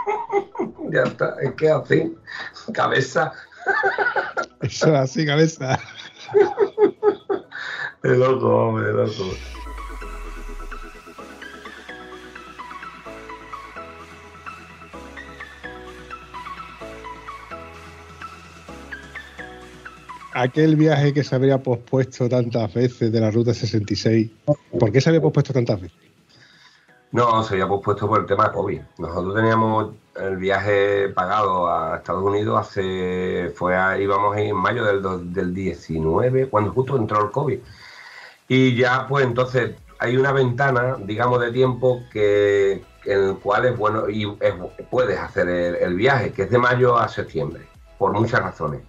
[0.90, 2.16] ya está, es que así,
[2.72, 3.32] cabeza.
[4.60, 5.78] Eso así, cabeza.
[8.02, 9.36] de loco, hombre, de loco.
[20.32, 24.30] Aquel viaje que se había pospuesto tantas veces de la Ruta 66,
[24.78, 25.98] ¿por qué se había pospuesto tantas veces?
[27.12, 28.80] No, se había pospuesto por el tema COVID.
[28.98, 35.52] Nosotros teníamos el viaje pagado a Estados Unidos hace, fue íbamos en mayo del, del
[35.52, 37.58] 19, cuando justo entró el COVID.
[38.46, 43.76] Y ya, pues entonces hay una ventana, digamos, de tiempo que en el cual es
[43.76, 44.26] bueno y
[44.90, 47.66] puedes hacer el viaje, que es de mayo a septiembre,
[47.98, 48.82] por muchas razones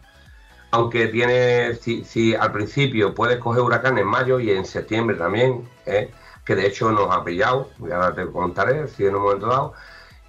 [0.72, 6.10] aunque tiene, si, al principio puedes coger huracán en mayo y en septiembre también, ¿eh?
[6.46, 9.74] que de hecho nos ha pillado, ya te contaré si en un momento dado,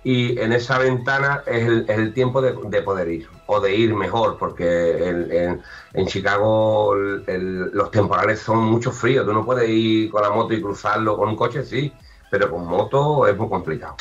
[0.05, 5.09] y en esa ventana es el, tiempo de, poder ir o de ir mejor, porque
[5.95, 10.61] en, Chicago los temporales son mucho fríos, tú no puedes ir con la moto y
[10.61, 11.93] cruzarlo con un coche, sí,
[12.31, 13.95] pero con moto es muy complicado.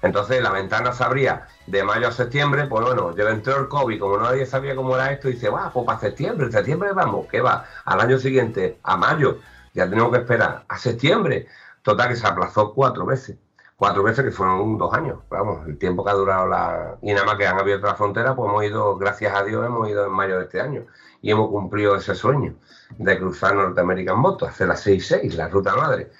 [0.00, 4.00] Entonces la ventana se abría de mayo a septiembre, pues bueno, yo entró el COVID,
[4.00, 7.40] como nadie sabía cómo era esto, y dice, va, pues para septiembre, septiembre vamos, ¿qué
[7.40, 7.64] va?
[7.84, 9.38] Al año siguiente, a mayo,
[9.74, 11.46] ya tenemos que esperar a septiembre.
[11.82, 13.36] Total que se aplazó cuatro veces
[13.82, 16.98] cuatro veces, que fueron dos años, vamos, el tiempo que ha durado la...
[17.02, 19.88] Y nada más que han abierto la frontera, pues hemos ido, gracias a Dios, hemos
[19.88, 20.86] ido en mayo de este año
[21.20, 22.54] y hemos cumplido ese sueño
[22.90, 26.12] de cruzar Norteamérica en moto, hacer la 6-6, la ruta madre,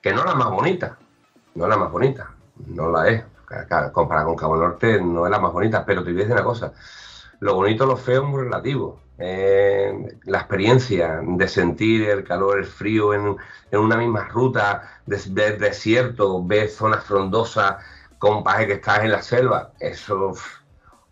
[0.00, 0.96] que no la más bonita,
[1.56, 2.30] no la más bonita,
[2.68, 3.22] no la es,
[3.92, 6.44] comparada con Cabo Norte no es la más bonita, pero te voy a decir una
[6.44, 6.72] cosa,
[7.40, 12.64] lo bonito, lo feo es muy relativo, eh, la experiencia de sentir el calor, el
[12.64, 13.36] frío en,
[13.72, 17.76] una misma ruta, de ver desierto, ver zonas frondosas,
[18.18, 20.34] con paje que estás en la selva, eso,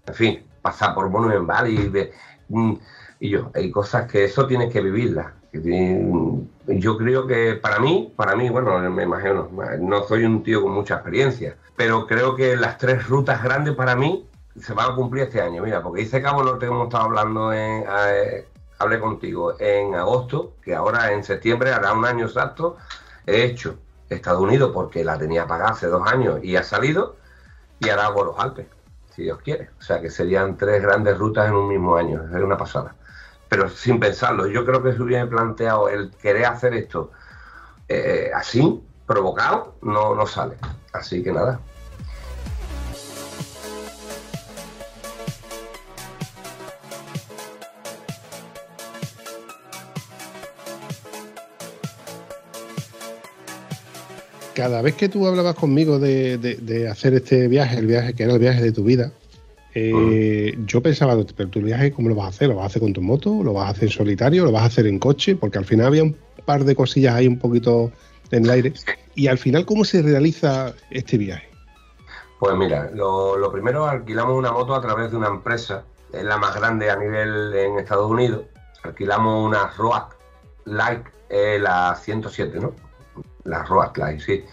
[0.07, 2.79] en fin, pasar por Monument Valley y, mm,
[3.21, 5.33] y yo, hay cosas que eso tienes que vivirlas.
[6.69, 9.49] Yo creo que para mí, para mí, bueno, me imagino,
[9.81, 13.97] no soy un tío con mucha experiencia, pero creo que las tres rutas grandes para
[13.97, 14.29] mí
[14.61, 17.85] se van a cumplir este año, mira, porque dice Cabo Norte, hemos estado hablando en,
[17.89, 18.47] eh,
[18.79, 22.77] hablé contigo en agosto, que ahora en septiembre hará un año exacto,
[23.27, 23.79] he hecho
[24.11, 27.17] Estados Unidos porque la tenía pagada hace dos años y ha salido,
[27.81, 28.67] y ahora hago los Alpes,
[29.15, 29.71] si Dios quiere.
[29.79, 32.95] O sea que serían tres grandes rutas en un mismo año, es una pasada.
[33.49, 37.11] Pero sin pensarlo, yo creo que si hubiera planteado el querer hacer esto
[37.89, 40.57] eh, así, provocado, no, no sale.
[40.93, 41.61] Así que nada,
[54.59, 58.41] cada vez que tú hablabas conmigo de, hacer este viaje, el viaje que era el
[58.41, 59.13] viaje de tu vida,
[59.75, 62.49] eh, yo pensaba, pero tu viaje, ¿cómo lo vas a hacer?
[62.49, 63.43] ¿Lo vas a hacer con tu moto?
[63.43, 64.45] ¿Lo vas a hacer en solitario?
[64.45, 65.37] ¿Lo vas a hacer en coche?
[65.37, 67.93] Porque al final había un par de cosillas ahí un poquito
[68.31, 68.73] en el aire.
[69.15, 71.49] Y al final, ¿cómo se realiza este viaje?
[72.39, 76.55] Pues mira, lo, primero alquilamos una moto a través de una empresa, es la más
[76.55, 78.45] grande a nivel en Estados Unidos.
[78.85, 80.05] Alquilamos una Road
[80.65, 82.75] Like, eh, la 107, ¿no?
[83.45, 84.45] la Road sí.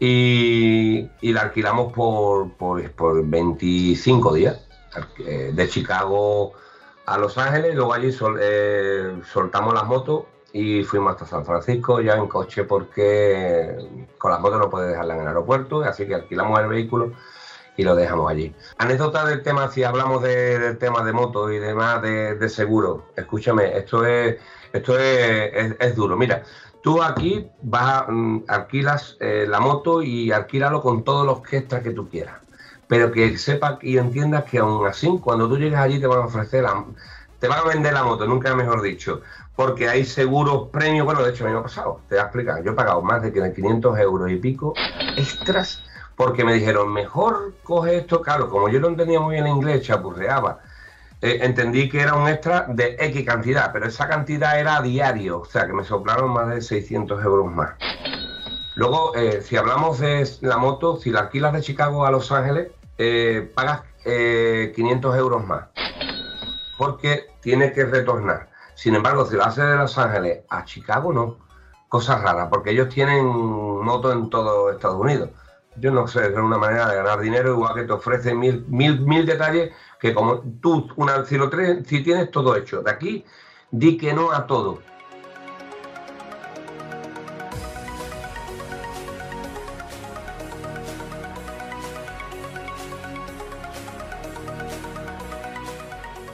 [0.00, 4.60] Y, la alquilamos por, por, 25 días,
[5.26, 6.52] eh, de Chicago
[7.06, 12.14] a Los Ángeles, luego allí eh, soltamos las motos y fuimos hasta San Francisco ya
[12.14, 13.76] en coche porque
[14.18, 17.12] con las motos no puedes dejarla en el aeropuerto, así que alquilamos el vehículo
[17.76, 18.54] y lo dejamos allí.
[18.76, 24.04] Anécdota del tema, si hablamos del tema de moto y demás de, seguro, escúchame, esto
[24.04, 24.36] es,
[24.72, 26.16] esto es duro.
[26.16, 26.42] Mira,
[26.88, 31.90] Tú aquí vas mm, alquilas eh, la moto y alquílalo con todos los extras que
[31.90, 32.36] tú quieras.
[32.86, 36.24] Pero que sepas y entiendas que aún así, cuando tú llegas allí te van a
[36.24, 36.86] ofrecer la,
[37.38, 39.20] te van a vender la moto, nunca mejor dicho,
[39.54, 42.24] porque hay seguros premios, bueno, de hecho a mí me ha pasado, te voy a
[42.24, 44.72] explicar, yo he pagado más de 500 euros y pico
[45.18, 45.82] extras
[46.16, 50.60] porque me dijeron, mejor coge esto, claro, como yo no entendía muy bien inglés, chapurreaba,
[51.20, 55.40] eh, entendí que era un extra de X cantidad, pero esa cantidad era a diario,
[55.40, 57.74] o sea que me soplaron más de 600 euros más.
[58.76, 62.68] Luego, eh, si hablamos de la moto, si la alquilas de Chicago a Los Ángeles,
[62.98, 65.66] eh, pagas 500 euros más,
[66.78, 68.48] porque tiene que retornar.
[68.74, 71.36] Sin embargo, si lo haces de Los Ángeles a Chicago, no.
[71.88, 75.30] Cosas raras, porque ellos tienen moto en todo Estados Unidos.
[75.76, 79.00] Yo no sé, es una manera de ganar dinero, igual que te ofrecen mil, mil,
[79.00, 81.50] mil detalles que como tú, una, si, lo
[81.84, 83.24] si tienes todo hecho de aquí,
[83.70, 84.80] di que no a todo.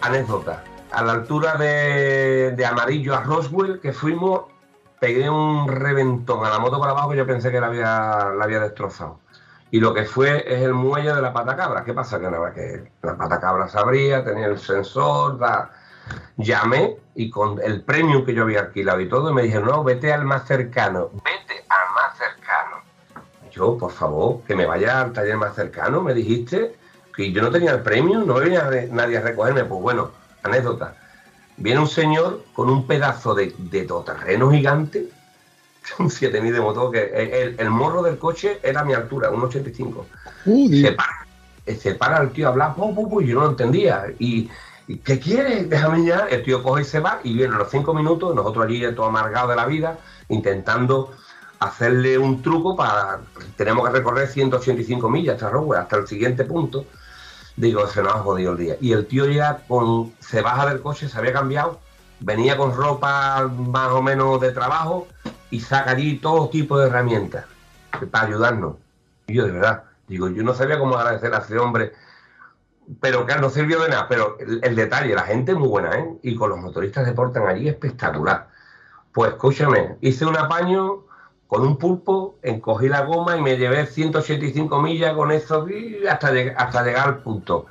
[0.00, 0.62] Anécdota.
[0.90, 4.42] A la altura de, Amarillo a Roswell, que fuimos,
[5.00, 8.44] pegué un reventón a la moto para abajo que yo pensé que la había, la
[8.44, 9.23] había destrozado
[9.74, 11.82] y lo que fue es el muelle de la pata cabra.
[11.82, 12.20] ¿Qué pasa?
[12.20, 15.36] Que nada, que la pata cabra se abría, tenía el sensor,
[16.36, 20.12] llamé y con el premium que yo había alquilado y todo, me dijeron, no, vete
[20.12, 22.84] al más cercano, vete al más cercano.
[23.50, 26.76] Yo, por favor, que me vaya al taller más cercano, me dijiste
[27.12, 29.64] que yo no tenía el premium, no venía nadie a recogerme.
[29.64, 30.12] Pues bueno,
[30.44, 30.94] anécdota.
[31.56, 35.08] Viene un señor con un pedazo de, de terreno gigante
[35.98, 40.06] un 7000 de motor, que el, morro del coche era mi altura, un 85.
[40.46, 41.26] Uh, se, para,
[41.78, 44.06] se para el tío a hablar, y yo no lo entendía.
[44.18, 44.50] Y,
[45.04, 45.64] ¿qué quiere?
[45.64, 46.26] Déjame ya.
[46.30, 49.06] El tío coge y se va, y viene a los cinco minutos, nosotros allí todo
[49.06, 51.12] amargado de la vida, intentando
[51.60, 53.20] hacerle un truco para.
[53.56, 56.84] Tenemos que recorrer 185 millas hasta Rowell, hasta el siguiente punto.
[57.56, 58.76] Digo, se nos ha jodido el día.
[58.80, 61.78] Y el tío ya con, se baja del coche, se había cambiado,
[62.18, 65.06] venía con ropa más o menos de trabajo
[65.54, 67.44] y saca allí todo tipo de herramientas
[68.10, 68.74] para ayudarnos.
[69.28, 71.92] Y yo, de verdad, digo, yo no sabía cómo agradecer a ese hombre,
[73.00, 74.08] pero que no sirvió de nada.
[74.08, 76.18] Pero el, detalle, la gente es muy buena, ¿eh?
[76.22, 78.48] Y con los motoristas se portan allí espectacular.
[79.12, 81.04] Pues escúchame, hice un apaño
[81.46, 85.68] con un pulpo, encogí la goma y me llevé 185 millas con eso
[86.10, 87.66] hasta, hasta llegar al punto.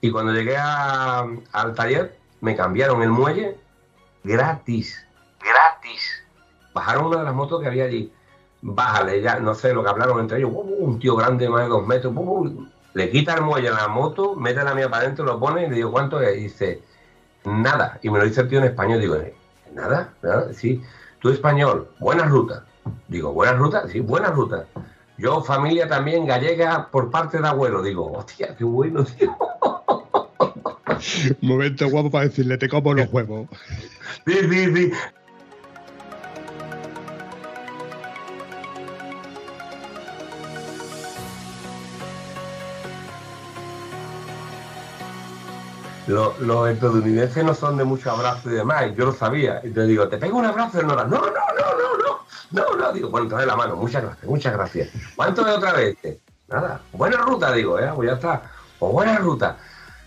[0.00, 3.58] Y cuando llegué al taller, me cambiaron el muelle
[4.24, 5.04] gratis.
[6.78, 8.12] Bajaron una de las motos que había allí.
[8.62, 10.52] Bájale, ya, no sé lo que hablaron entre ellos.
[10.54, 12.14] un tío grande, más de dos metros.
[12.94, 15.68] le quita el muelle a la moto, mete la mía para adentro, lo pone y
[15.68, 16.38] le digo, ¿cuánto es?
[16.38, 16.82] Y dice,
[17.44, 17.98] nada.
[18.00, 19.00] Y me lo dice el tío en español.
[19.00, 19.16] Digo,
[19.74, 20.80] nada, nada, sí.
[21.18, 22.64] Tú español, buena ruta.
[23.08, 24.66] Digo, buena ruta, sí, buena ruta.
[25.16, 27.82] Yo, familia también gallega por parte de abuelo.
[27.82, 29.36] Digo, hostia, qué bueno, tío.
[31.40, 33.48] Momento guapo para decirle, te como los huevos.
[34.24, 34.92] Sí, sí, sí.
[46.08, 49.60] Los, estadounidenses no son de mucho abrazo y demás, yo lo sabía.
[49.62, 51.04] Y te digo, te pego un abrazo, Nora.
[51.04, 52.18] No, no, no, no, no.
[52.50, 53.76] No, no, digo, bueno, trae la mano.
[53.76, 54.88] Muchas gracias, muchas gracias.
[55.14, 55.98] ¿Cuánto de otra vez?
[56.48, 56.80] Nada.
[56.92, 57.90] Buena ruta, digo, ¿eh?
[57.94, 58.42] Pues ya está.
[58.78, 59.58] O buena ruta.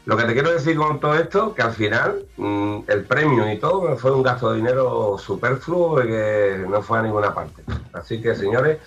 [0.05, 3.59] Lo que te quiero decir con todo esto, que al final mm, el premio y
[3.59, 7.63] todo fue un gasto de dinero superfluo que no fue a ninguna parte.
[7.93, 8.79] Así que, señores,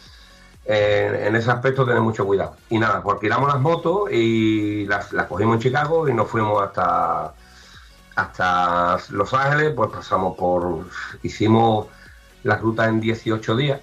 [0.66, 2.57] en ese aspecto tener mucho cuidado.
[2.70, 7.35] Y nada, pues tiramos las motos y las, cogimos en Chicago y nos fuimos hasta,
[8.16, 10.87] hasta Los Ángeles, pues pasamos por,
[11.22, 11.88] hicimos
[12.42, 13.81] la ruta en 18 días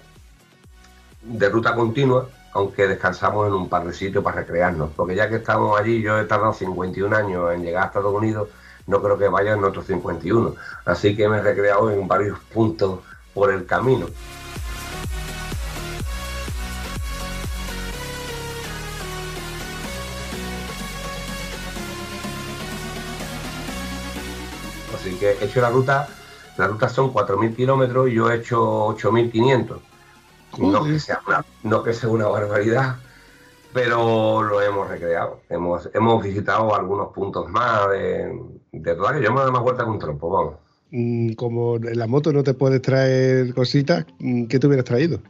[1.22, 5.36] de ruta continua aunque descansamos en un par de sitios para recrearnos, porque ya que
[5.36, 8.48] estamos allí, yo he tardado 51 años en llegar a Estados Unidos,
[8.86, 13.00] no creo que vaya en otros 51, así que me he recreado en varios puntos
[13.32, 14.06] por el camino.
[25.02, 26.08] Así que he hecho la ruta,
[26.56, 29.80] la ruta son 4.000 kilómetros y yo he hecho 8.500
[30.58, 32.96] no que, sea una, no que sea una barbaridad,
[33.72, 35.40] pero lo hemos recreado.
[35.48, 38.38] Hemos, hemos visitado algunos puntos más de,
[38.72, 40.54] de toda que yo me doy más vuelta con un trompo, vamos.
[40.90, 45.20] Mm, como en la moto no te puedes traer cositas, mm, ¿qué te hubieras traído?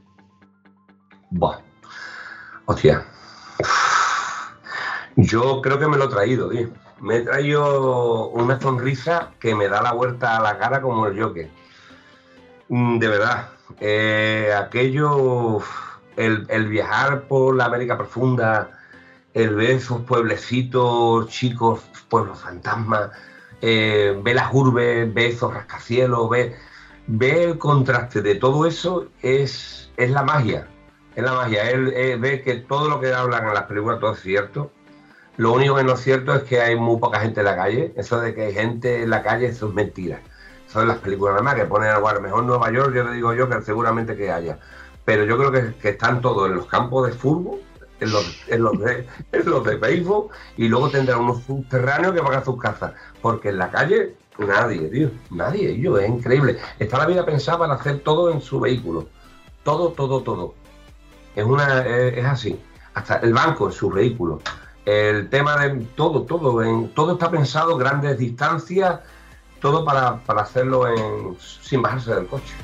[1.30, 1.58] Buah.
[2.66, 3.04] Hostia.
[5.16, 6.68] Yo creo que me lo he traído, tío.
[7.02, 11.20] Me he traído una sonrisa que me da la vuelta a la cara como el
[11.20, 11.50] Joker.
[12.68, 13.48] Mm, de verdad,
[13.80, 15.60] eh, aquello,
[16.16, 18.70] el, viajar por la América Profunda,
[19.34, 23.10] el ver esos pueblecitos chicos, pueblos fantasmas,
[23.60, 26.54] eh, ver las urbes, ver esos rascacielos, ver,
[27.20, 30.68] el contraste de todo eso es, es la magia.
[31.16, 31.68] Es la magia.
[31.68, 34.70] Él, ve que todo lo que hablan en las películas todo es cierto.
[35.36, 37.92] Lo único que no es cierto es que hay muy poca gente en la calle.
[37.96, 40.20] Eso de que hay gente en la calle, eso es mentira
[40.72, 43.12] son las películas nada más que ponen algo a lo mejor Nueva York, yo le
[43.12, 44.58] digo yo que seguramente que haya.
[45.04, 47.60] Pero yo creo que, están todos en los campos de fútbol,
[48.00, 48.24] en los,
[48.78, 52.92] de, en los de béisbol, y luego tendrán unos subterráneos que van a sus casas.
[53.20, 56.56] Porque en la calle, nadie, tío, nadie, yo, es increíble.
[56.78, 59.08] Está la vida pensada para hacer todo en su vehículo.
[59.64, 60.54] Todo, todo, todo.
[61.36, 62.58] Es, una, es, así.
[62.94, 64.40] Hasta el banco en su vehículo.
[64.84, 66.60] El tema de todo, todo,
[66.94, 69.00] todo está pensado, grandes distancias,
[69.60, 70.84] todo para, hacerlo
[71.38, 72.54] sin bajarse del coche.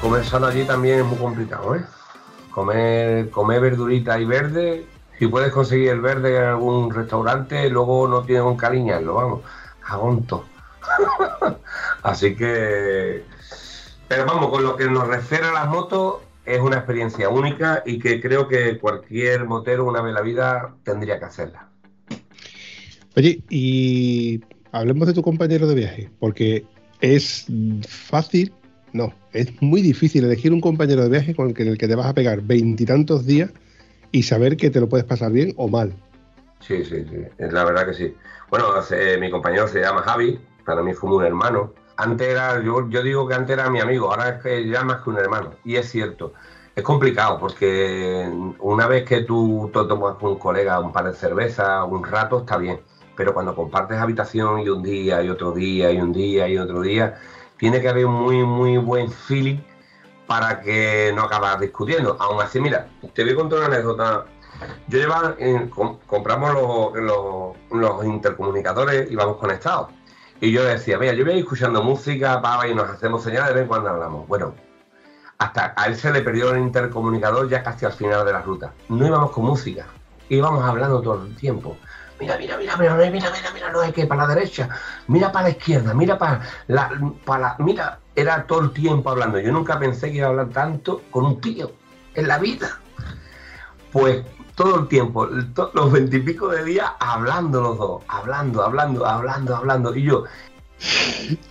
[0.00, 1.84] Comer sano allí también es muy complicado, ¿eh?
[2.50, 4.86] Comer, comer verdurita y verde,
[5.18, 9.40] si puedes conseguir el verde en algún restaurante, luego no tienes un cariñarlo, vamos,
[9.86, 10.44] agonto.
[12.02, 13.22] Así que,
[14.08, 17.98] pero vamos, con lo que nos refiere a las motos, es una experiencia única y
[17.98, 21.68] que creo que cualquier motero una vez en la vida tendría que hacerla.
[23.16, 24.40] Oye, y
[24.72, 26.64] hablemos de tu compañero de viaje, porque
[27.00, 27.46] es
[27.86, 28.52] fácil,
[28.92, 32.14] no, es muy difícil elegir un compañero de viaje con el que te vas a
[32.14, 33.50] pegar veintitantos días
[34.10, 35.92] y saber que te lo puedes pasar bien o mal.
[36.60, 38.14] Sí, sí, sí, la verdad que sí.
[38.50, 38.66] Bueno,
[39.20, 43.34] mi compañero se llama Javi, para mí es un hermano antes era, yo, digo que
[43.34, 45.50] antes era mi amigo, ahora es que ya más que un hermano.
[45.64, 46.32] Y es cierto.
[46.76, 51.84] es complicado porque una vez que tú tomas con un colega un par de cervezas,
[51.88, 52.80] un rato, está bien.
[53.16, 56.82] Pero cuando compartes habitación y un día y otro día y un día y otro
[56.82, 57.18] día,
[57.58, 59.58] tiene que haber un muy, muy buen feeling
[60.28, 62.16] para que no acabas discutiendo.
[62.20, 64.24] Aún así, mira, te voy a contar una anécdota.
[64.88, 65.36] Yo llevaba,
[66.06, 66.52] compramos
[67.72, 69.97] los, intercomunicadores y vamos conectados.
[70.40, 74.28] Y yo decía, mira, yo voy escuchando música, y nos hacemos señales de cuando hablamos.
[74.28, 74.54] Bueno,
[75.38, 78.72] hasta a él se le perdió el intercomunicador ya casi al final de la ruta.
[78.88, 79.86] No íbamos con música,
[80.28, 81.76] íbamos hablando todo el tiempo.
[82.20, 84.68] Mira, mira, mira, mira, mira, mira, mira, no hay que para la derecha,
[85.06, 86.90] mira para la izquierda, mira para la,
[87.24, 89.38] para la, mira, era todo el tiempo hablando.
[89.38, 91.72] Yo nunca pensé que iba a hablar tanto con un tío
[92.14, 92.80] en la vida.
[93.92, 94.24] Pues
[94.58, 95.24] todo el tiempo,
[95.72, 99.94] los veintipico de días hablando los dos, hablando, hablando, hablando, hablando.
[99.94, 100.24] Y yo,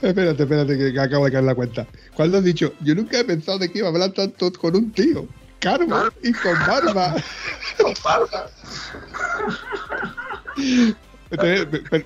[0.01, 1.87] espérate, espérate, que, acabo de caer la cuenta.
[2.13, 2.73] ¿Cuándo has dicho?
[2.81, 5.25] Yo nunca he pensado de que iba a hablar tanto con un tío.
[5.59, 7.15] Carmo y con barba.
[7.81, 8.49] con barba.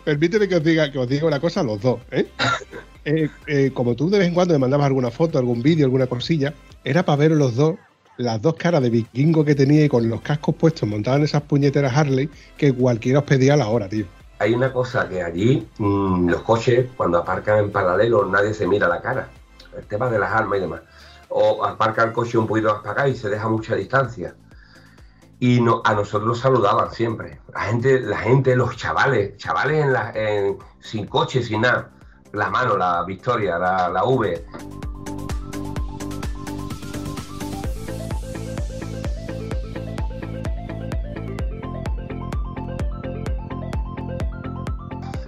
[0.05, 2.27] permíteme que os diga que os diga una cosa a los dos, ¿eh?
[3.05, 3.71] Eh, ¿eh?
[3.73, 7.03] como tú de vez en cuando me mandabas alguna foto, algún vídeo, alguna cosilla, era
[7.03, 7.75] para ver los dos
[8.21, 11.41] las dos caras de vikingo que tenía y con los cascos puestos montados en esas
[11.43, 14.05] puñeteras Harley que cualquiera os pedía la hora, tío
[14.41, 18.87] hay una cosa que allí mm, los coches cuando aparcan en paralelo nadie se mira
[18.87, 19.29] la cara.
[19.77, 20.81] El tema de las armas y demás.
[21.29, 24.35] O aparca el coche un poquito más para acá y se deja mucha distancia.
[25.39, 27.39] Y no, a nosotros nos saludaban siempre.
[27.53, 30.11] La gente, la gente, los chavales, chavales en la,
[30.79, 31.91] sin coche, sin nada.
[32.33, 34.43] La mano, la victoria, la, la V.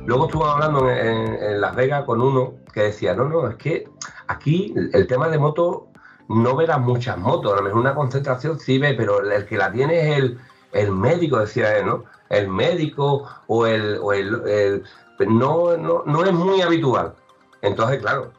[0.05, 3.87] Luego estuve hablando en, Las Vegas con uno que decía, no, no, es que
[4.27, 5.87] aquí el tema de moto
[6.27, 9.71] no verás muchas motos, a lo mejor una concentración sí ve, pero el que la
[9.71, 10.39] tiene es el,
[10.73, 12.03] el médico, decía él, ¿no?
[12.29, 13.99] El médico o el...
[14.01, 14.83] O el,
[15.19, 17.13] no, no, no, es muy habitual.
[17.61, 18.31] Entonces, claro,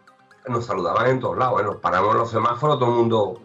[0.48, 1.64] nos saludaban en todos lados, ¿eh?
[1.64, 3.40] nos paramos los semáforos, todo el mundo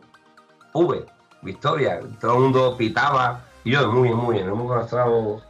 [0.74, 1.06] V,
[1.42, 5.42] victoria, todo el mundo pitaba, yo muy muy hemos conocido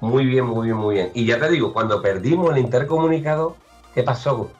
[0.00, 1.10] muy bien, muy bien, muy bien.
[1.14, 3.56] Y ya te digo, cuando perdimos el intercomunicado,
[3.94, 4.50] ¿qué pasó?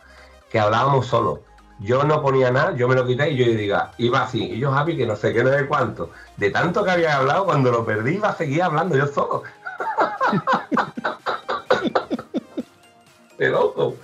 [0.50, 1.42] Que hablábamos solo.
[1.80, 4.74] Yo no ponía nada, yo me lo quité y yo diga, iba así, y yo
[4.74, 6.10] happy que no sé qué, no sé cuánto.
[6.36, 9.44] De tanto que había hablado, cuando lo perdí iba a seguir hablando yo solo.
[13.38, 13.94] de loco,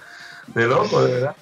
[0.55, 1.35] de loco, de verdad.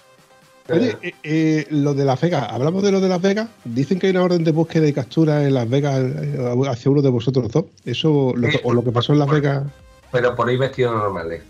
[0.71, 3.51] Oye, eh, eh, lo de Las Vegas, hablamos de lo de Las Vegas.
[3.65, 7.03] Dicen que hay una orden de búsqueda y captura en Las Vegas eh, hacia uno
[7.03, 7.67] de vosotros dos.
[7.85, 9.65] ¿Eso lo, o lo que pasó en Las Vegas?
[10.13, 11.43] Pero por ahí vestido normales.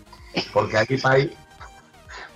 [0.51, 1.31] Porque aquí país,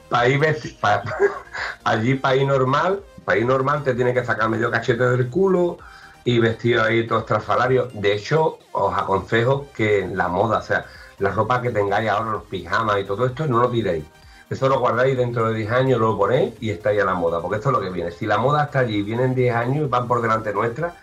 [0.09, 1.03] país pa,
[1.83, 5.79] allí país normal, país normal te tiene que sacar medio cachete del culo
[6.23, 7.87] y vestido ahí todo estrafalario.
[7.93, 10.85] De hecho, os aconsejo que la moda, o sea,
[11.17, 14.03] la ropa que tengáis ahora, los pijamas y todo esto, no lo tiréis
[14.49, 17.57] eso lo guardáis dentro de 10 años, lo ponéis y estáis a la moda, porque
[17.57, 18.11] esto es lo que viene.
[18.11, 20.95] Si la moda está allí, vienen 10 años y van por delante nuestra,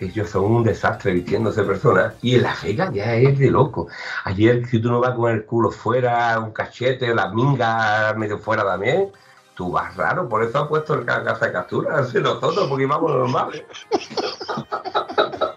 [0.00, 2.14] ellos son un desastre vistiéndose personas.
[2.22, 3.88] Y en la feca ya es de loco.
[4.24, 8.64] Ayer, si tú no vas con el culo fuera, un cachete, las mingas medio fuera
[8.64, 9.10] también,
[9.54, 10.28] tú vas raro.
[10.28, 13.62] Por eso has puesto el casa de captura, así nosotros, porque vamos normales.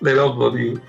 [0.00, 0.80] de loco, tío.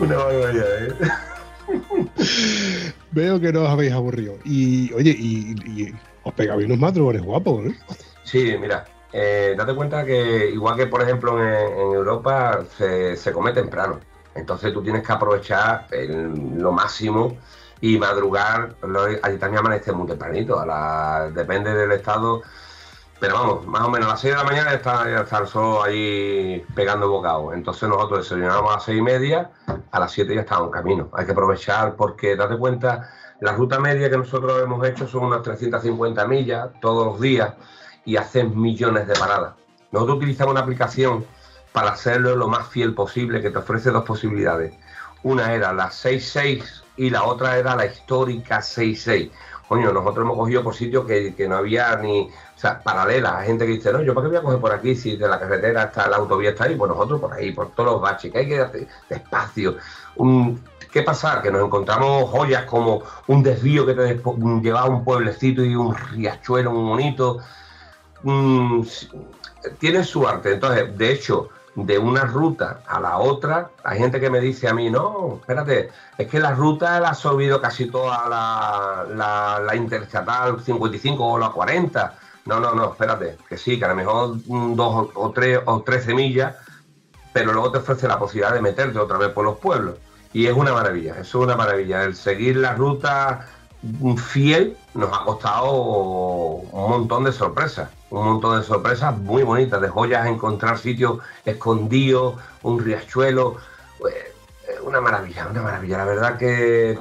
[0.00, 0.94] Una barbaridad, ¿eh?
[3.12, 4.38] Veo que no os habéis aburrido.
[4.44, 7.78] Y, oye, y, os pegabais unos madrugones guapos, ¿eh?
[8.24, 14.00] Sí, mira, eh, date cuenta que igual que, por ejemplo, en, Europa se, come temprano.
[14.34, 17.36] Entonces tú tienes que aprovechar lo máximo
[17.80, 18.76] y madrugar.
[19.22, 20.58] allí también amanece muy tempranito.
[20.58, 22.42] A la, depende del estado
[23.20, 25.86] pero vamos, más o menos a las 6 de la mañana está, está el sol
[25.86, 27.52] ahí pegando bocado.
[27.52, 29.50] Entonces nosotros desayunamos a las 6 y media,
[29.90, 31.10] a las 7 ya estamos en camino.
[31.12, 33.10] Hay que aprovechar porque, date cuenta,
[33.40, 37.52] la ruta media que nosotros hemos hecho son unas 350 millas todos los días
[38.06, 39.52] y hacen millones de paradas.
[39.92, 41.26] Nosotros utilizamos una aplicación
[41.72, 44.74] para hacerlo lo más fiel posible que te ofrece dos posibilidades.
[45.22, 49.30] Una era la 66 y la otra era la histórica 66.
[49.70, 53.38] Coño, nosotros hemos cogido por sitios que, que no había ni, o sea, paralela.
[53.38, 55.28] Hay gente que dice, no, yo para qué voy a coger por aquí si de
[55.28, 58.32] la carretera está la autovía está ahí, pues nosotros por ahí, por todos los baches,
[58.32, 59.76] que hay que hacer despacio.
[60.90, 61.40] ¿Qué pasa?
[61.40, 64.20] Que nos encontramos joyas como un desvío que te
[64.60, 67.38] llevaba a un pueblecito y un riachuelo muy bonito.
[69.78, 70.54] tiene su arte.
[70.54, 74.74] Entonces, de hecho, de una ruta a la otra, hay gente que me dice a
[74.74, 79.76] mí, no, espérate, es que la ruta la ha absorbido casi toda la, la, la
[79.76, 82.18] interestatal 55 o la 40.
[82.46, 86.04] No, no, no, espérate, que sí, que a lo mejor dos o tres o tres
[86.04, 86.56] semillas,
[87.32, 89.96] pero luego te ofrece la posibilidad de meterte otra vez por los pueblos.
[90.32, 92.02] Y es una maravilla, eso es una maravilla.
[92.02, 93.46] El seguir la ruta
[94.16, 99.88] fiel nos ha costado un montón de sorpresas, un montón de sorpresas muy bonitas, de
[99.88, 103.56] joyas, encontrar sitios escondidos, un riachuelo,
[103.98, 104.14] pues,
[104.82, 105.98] una maravilla, una maravilla.
[105.98, 106.98] La verdad que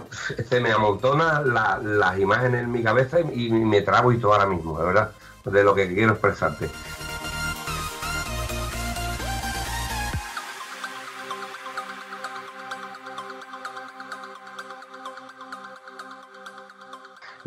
[0.47, 4.77] se me amontona las imágenes en mi cabeza y, me trabo y todo ahora mismo,
[4.77, 5.11] la verdad,
[5.45, 6.69] de lo que quiero expresarte.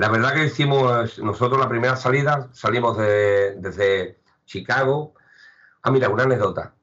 [0.03, 5.15] La verdad que hicimos nosotros la primera salida, salimos desde Chicago.
[5.81, 6.75] Ah, mira, una anécdota.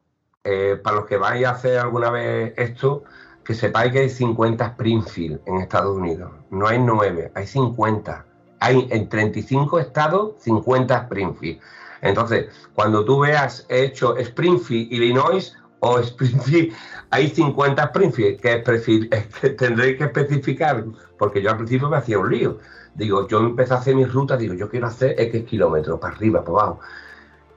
[0.42, 3.04] Eh, para los que vais a hacer alguna vez esto,
[3.44, 6.32] que sepáis que hay 50 Springfield en Estados Unidos.
[6.50, 8.26] No hay 9, hay 50.
[8.62, 11.60] Hay en 35 estados 50 Springfield.
[12.02, 16.74] Entonces, cuando tú veas hecho Springfield, Illinois o Springfield,
[17.10, 18.64] hay 50 Springfield, que,
[19.12, 20.86] es, que tendréis que especificar,
[21.18, 22.60] porque yo al principio me hacía un lío
[23.00, 26.44] Digo, yo empecé a hacer mi ruta, digo, yo quiero hacer X kilómetros para arriba,
[26.44, 26.80] para abajo.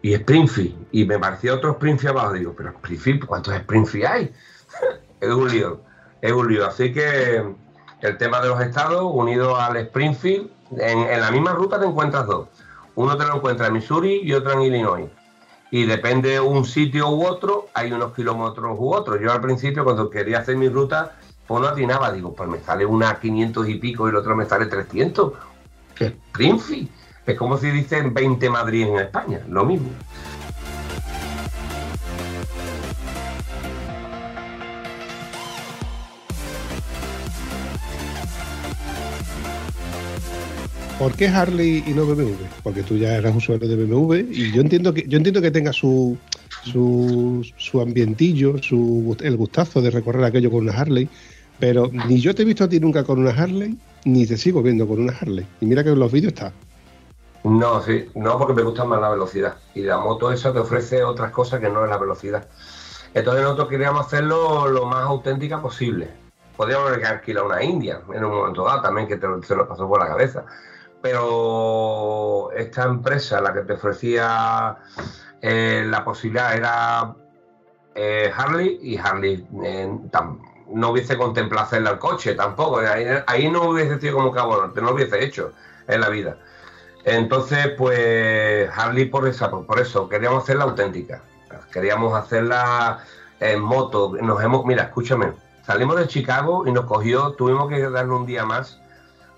[0.01, 2.34] Y Springfield, y me parecía otro Springfield abajo.
[2.34, 4.32] Digo, pero Springfield, ¿cuántos Springfield hay?
[5.20, 5.80] es un lío,
[6.20, 6.64] es un lío.
[6.64, 7.43] Así que
[8.03, 12.47] el tema de los estados, unido al Springfield, en, la misma ruta te encuentras dos.
[12.95, 15.11] Uno te lo encuentras en Missouri y otro en Illinois.
[15.72, 19.18] Y depende un sitio u otro, hay unos kilómetros u otros.
[19.20, 21.16] Yo al principio, cuando quería hacer mi ruta,
[21.47, 24.47] pues no atinaba, digo, pues me sale una 500 y pico y el otro me
[24.47, 25.32] sale 300.
[25.95, 26.88] Que es Springfield.
[27.26, 29.88] Es como si dicen 20 Madrid en España, lo mismo.
[40.99, 42.34] ¿Por qué Harley y no BMW?
[42.62, 45.72] Porque tú ya eras usuario de BMW y yo entiendo que yo entiendo que tenga
[45.72, 46.16] su
[46.64, 51.09] su, su ambientillo, su, el gustazo de recorrer aquello con una Harley,
[51.62, 54.64] pero ni yo te he visto a ti nunca con una Harley, ni te sigo
[54.64, 55.46] viendo con una Harley.
[55.60, 56.52] Y mira que en los vídeos está.
[57.44, 59.54] No, sí, no porque me gusta más la velocidad.
[59.72, 62.48] Y la moto esa te ofrece otras cosas que no es la velocidad.
[63.14, 66.10] Entonces nosotros queríamos hacerlo lo más auténtica posible.
[66.56, 70.00] Podríamos haber alquilado una India en un momento dado también, que se nos pasó por
[70.00, 70.44] la cabeza.
[71.00, 74.78] Pero esta empresa, la que te ofrecía
[75.40, 77.14] eh, la posibilidad era
[77.94, 79.96] eh, Harley y Harley eh,
[80.73, 82.81] no hubiese contemplado hacerle al coche tampoco.
[83.27, 85.53] Ahí, no hubiese sido como cabo norte, no lo hubiese hecho
[85.89, 86.37] en la vida.
[87.05, 91.23] Entonces, pues Harley por, esa, por eso, queríamos hacerla auténtica.
[91.73, 93.05] Queríamos hacerla
[93.41, 94.12] en moto.
[94.20, 95.33] Nos hemos, mira, escúchame,
[95.66, 98.79] salimos de Chicago y nos cogió, tuvimos que darle un día más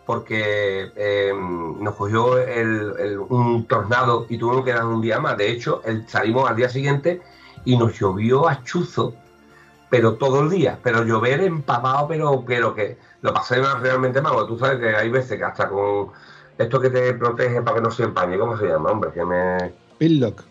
[0.06, 2.36] porque em, nos cogió
[3.28, 5.36] un tornado y tuvimos que dar un día más.
[5.36, 7.22] De hecho, salimos al día siguiente
[7.64, 9.14] y nos llovió a chuzo
[9.94, 14.58] pero todo el día, pero llover empapado, pero, pero que lo pasé realmente mal, tú
[14.58, 16.10] sabes que hay veces que hasta con
[16.58, 19.12] esto que te protege para que no se empañe, ¿cómo se llama, hombre?
[19.12, 19.72] Que me...
[19.98, 20.42] Pillock.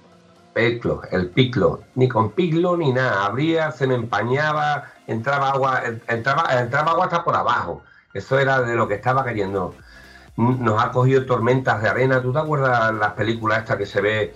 [0.54, 6.46] Piclo, el piclo, ni con piclo ni nada, abría, se me empañaba, entraba agua, entraba,
[6.58, 7.82] entraba agua hasta por abajo,
[8.14, 9.76] eso era de lo que estaba cayendo.
[10.38, 14.34] Nos ha cogido tormentas de arena, ¿tú te acuerdas las películas estas que se ve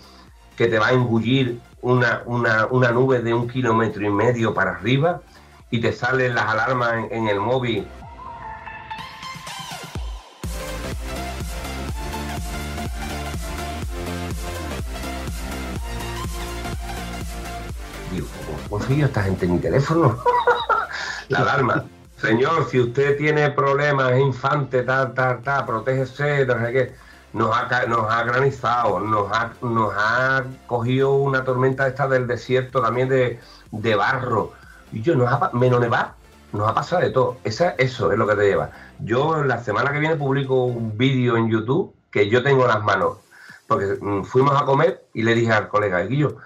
[0.57, 5.21] que te va a engullir una, una, nube de un kilómetro y medio para arriba
[5.69, 7.87] y te salen las alarmas en, el móvil
[18.11, 20.17] Digo, ¿cómo consigo esta gente en mi teléfono?
[21.27, 21.85] la alarma.
[22.17, 26.95] Señor, si usted tiene problemas, infante, tal, tal, tal, protégese, no sé
[27.33, 32.81] nos ha, nos ha granizado, nos ha, nos ha cogido una tormenta esta del desierto
[32.81, 33.39] también de,
[33.71, 34.53] de barro.
[34.91, 36.13] Y yo, nos ha, menos nevar,
[36.53, 37.37] nos ha pasado de todo.
[37.43, 38.71] Esa, eso es lo que te lleva.
[38.99, 42.83] Yo la semana que viene publico un vídeo en YouTube que yo tengo en las
[42.83, 43.17] manos.
[43.67, 46.37] Porque mm, fuimos a comer y le dije al colega, Guillo,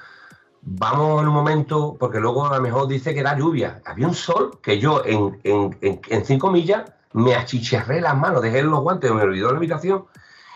[0.61, 3.81] vamos en un momento, porque luego a lo mejor dice que era lluvia.
[3.85, 8.63] Había un sol que yo en, en, en, cinco millas me achicharré las manos, dejé
[8.63, 10.05] los guantes, me olvidó la habitación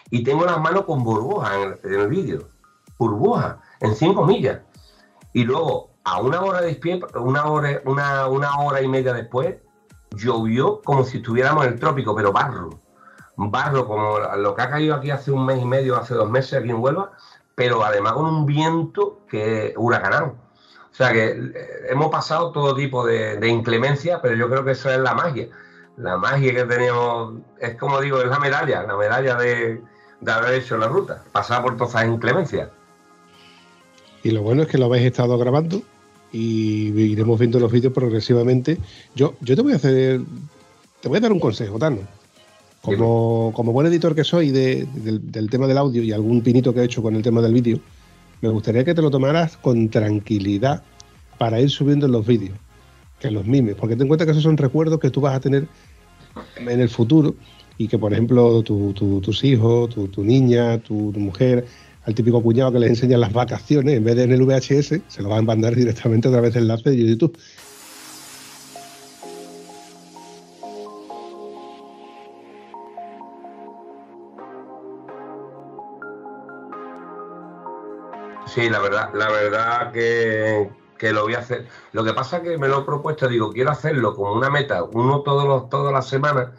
[0.09, 1.51] y tengo las manos con burbujas
[1.83, 2.49] en el, vídeo.
[2.97, 4.61] Burbujas, en 5 millas.
[5.33, 9.55] Y luego, a una hora de una hora, una, una hora y media después,
[10.11, 12.69] llovió como si estuviéramos en el trópico, pero barro.
[13.37, 16.59] Barro, como lo que ha caído aquí hace un mes y medio, hace dos meses
[16.59, 17.11] aquí en Huelva,
[17.53, 20.35] pero además con un viento que huracanado.
[20.91, 24.89] O sea que eh, hemos pasado todo tipo de, inclemencia, pero yo creo que eso
[24.89, 25.49] es la magia.
[25.97, 29.81] La magia que tenemos, es como digo, es la medalla, la medalla de,
[30.27, 32.69] haber hecho la ruta, pasar por todas esas inclemencias.
[34.23, 35.81] Y lo bueno es que lo habéis estado grabando
[36.31, 38.77] y iremos viendo los vídeos progresivamente.
[39.15, 40.21] Yo, yo te voy a hacer,
[41.01, 41.99] te voy a dar un consejo, Tano.
[42.81, 44.87] Como, como buen editor que soy del,
[45.31, 47.79] del, tema del audio y algún pinito que he hecho con el tema del vídeo,
[48.41, 50.83] me gustaría que te lo tomaras con tranquilidad
[51.39, 52.55] para ir subiendo los vídeos,
[53.19, 55.39] que los mimes, porque ten en cuenta que esos son recuerdos que tú vas a
[55.39, 55.67] tener
[56.57, 57.33] en el futuro
[57.77, 61.65] y que, por ejemplo, tus hijos, tu, niña, tu, mujer,
[62.03, 65.21] al típico cuñado que les enseña las vacaciones, en vez de en el VHS, se
[65.21, 67.37] lo van a mandar directamente a través del enlace de YouTube.
[78.55, 80.69] Sí, la verdad, la verdad que,
[81.11, 81.67] lo voy a hacer.
[81.91, 84.81] Lo que pasa es que me lo he propuesto, digo, quiero hacerlo como una meta,
[84.83, 86.51] uno todos los, todas las semanas,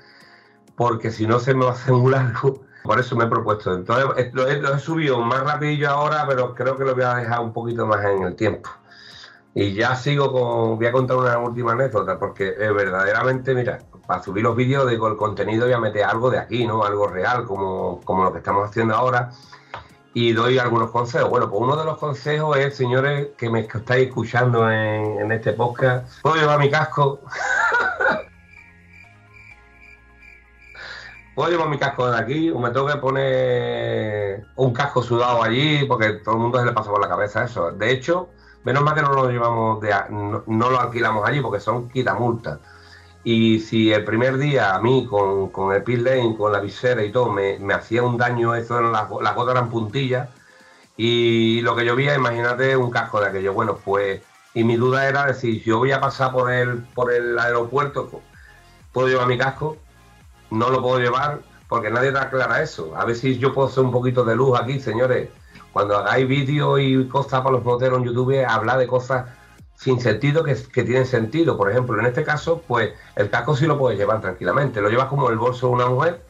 [0.76, 2.62] porque si no se me va a hacer muy largo.
[2.84, 3.74] Por eso me he propuesto.
[3.74, 7.52] Entonces lo he, subido más rapidillo ahora, pero creo que lo voy a dejar un
[7.52, 8.70] poquito más en el tiempo.
[9.54, 10.78] Y ya sigo con.
[10.78, 15.08] Voy a contar una última anécdota, porque eh, verdaderamente, mira, para subir los vídeos, digo,
[15.08, 16.84] el contenido voy a meter algo de aquí, ¿no?
[16.84, 19.30] Algo real, como, como lo que estamos haciendo ahora
[20.16, 21.28] y doy algunos consejos.
[21.28, 26.22] Bueno, pues uno de los consejos es, señores, que me estáis escuchando en, este podcast,
[26.22, 27.20] ¿puedo llevar mi casco?
[31.36, 35.84] ¿Puedo llevar mi casco de aquí o me tengo que poner un casco sudado allí?
[35.84, 37.72] Porque todo el mundo se le pasa por la cabeza eso.
[37.72, 38.30] De hecho,
[38.64, 42.58] menos mal que no lo llevamos, de, no, no lo alquilamos allí porque son quitamultas.
[43.22, 47.12] Y si el primer día a mí con, el pit lane, con la visera y
[47.12, 50.30] todo, me, hacía un daño, eso las, las gotas eran puntillas,
[50.96, 53.52] y lo que yo veía, imagínate un casco de aquello.
[53.52, 54.22] Bueno, pues,
[54.54, 58.22] y mi duda era decir, yo voy a pasar por el, por el aeropuerto,
[58.92, 59.76] ¿puedo llevar mi casco?
[60.50, 62.94] No lo puedo llevar porque nadie te aclara eso.
[62.96, 65.28] A ver si yo puedo hacer un poquito de luz aquí, señores.
[65.72, 69.26] Cuando hagáis vídeos y cosas para los moteros en YouTube, habla de cosas
[69.74, 71.56] sin sentido que, que tienen sentido.
[71.56, 74.80] Por ejemplo, en este caso, pues el casco sí lo puedes llevar tranquilamente.
[74.80, 76.24] Lo llevas como el bolso de una mujer.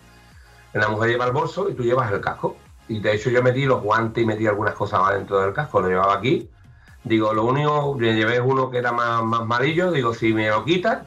[0.73, 2.57] La mujer lleva el bolso y tú llevas el casco.
[2.89, 5.81] Y de hecho yo metí los guantes y metí algunas cosas más dentro del casco.
[5.81, 6.51] Lo llevaba aquí.
[7.05, 9.93] Digo, lo único, me llevé uno que era más, más amarillo.
[9.93, 11.07] Digo, si me lo quitan,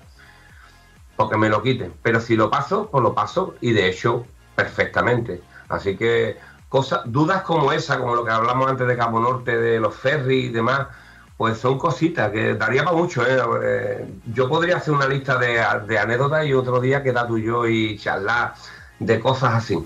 [1.19, 1.93] porque me lo quiten.
[2.01, 3.55] Pero si lo paso, pues lo paso.
[3.59, 5.41] Y de hecho, perfectamente.
[5.67, 6.37] Así que
[6.69, 10.45] cosas, dudas como esa, como lo que hablamos antes de Cabo Norte, de los ferries
[10.45, 10.87] y demás,
[11.35, 13.21] pues son cositas que daría para mucho.
[13.27, 13.37] ¿eh?
[13.63, 14.07] ¿eh?
[14.33, 17.97] yo podría hacer una lista de, anécdotas y otro día queda tú y yo y
[17.97, 18.53] charlar
[18.99, 19.77] de cosas así.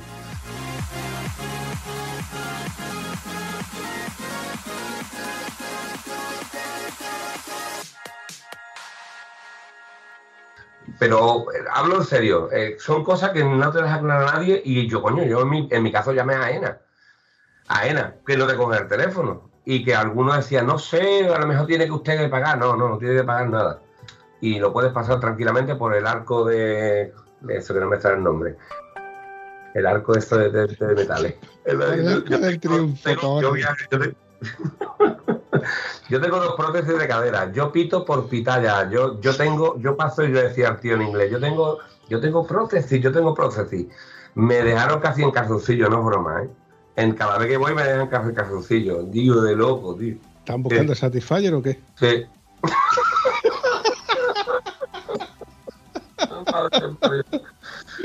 [11.13, 14.87] Pero eh, hablo en serio, eh, son cosas que no te las aclara nadie y
[14.87, 16.79] yo, coño, yo en mi, en mi caso llamé a AENA.
[17.67, 21.37] A AENA, que no te coge el teléfono y que algunos decían, no sé, a
[21.37, 22.57] lo mejor tiene que usted pagar.
[22.57, 23.79] No, no, no tiene que pagar nada.
[24.41, 27.13] Y lo puedes pasar tranquilamente por el arco de,
[27.47, 28.55] eso que no me sale el nombre.
[29.75, 31.35] El arco de, esto de, de, metales.
[31.63, 33.39] El, arco del triunfo.
[33.39, 33.53] Yo,
[36.21, 37.51] tengo dos prótesis de cadera.
[37.51, 38.89] Yo pito por pitalla.
[38.89, 41.79] Yo, yo tengo, yo paso y yo decía al tío en inglés, yo tengo,
[42.09, 43.87] yo tengo prótesis, yo tengo prótesis.
[44.35, 46.49] Me dejaron casi en calzoncillo, no es broma, ¿eh?
[46.95, 49.03] en cada vez que voy me dejan café calzoncillo.
[49.03, 50.15] Digo de loco, tío.
[50.39, 51.79] ¿Están buscando Satisfyer o qué?
[51.95, 52.25] Sí.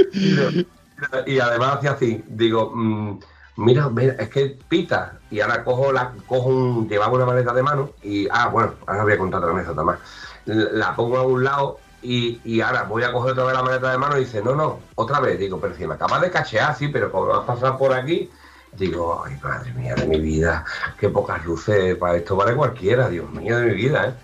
[1.26, 3.18] y, además hacía así, digo, mm,
[3.58, 5.18] mira, mira, es que pita.
[5.30, 9.02] Y ahora cojo la, cojo un, llevaba una maleta de mano y, ah, bueno, ahora
[9.02, 9.98] voy a contar otra anécdota más.
[10.46, 13.90] La pongo a un lado y, y, ahora voy a coger otra vez la maleta
[13.90, 15.38] de mano y dice, no, no, otra vez.
[15.38, 18.30] Digo, pero si me acabas de cachear, sí, pero como vas a pasar por aquí,
[18.72, 20.64] digo, ay, madre mía de mi vida,
[20.98, 24.14] qué pocas luces, para esto vale cualquiera, Dios mío de mi vida, ¿eh?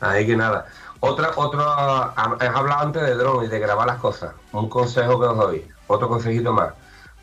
[0.00, 0.66] Ahí que nada.
[1.00, 1.62] Otra, otro,
[2.40, 4.32] he hablado antes de dron y de grabar las cosas.
[4.52, 6.74] Un consejo que os doy, otro consejito más.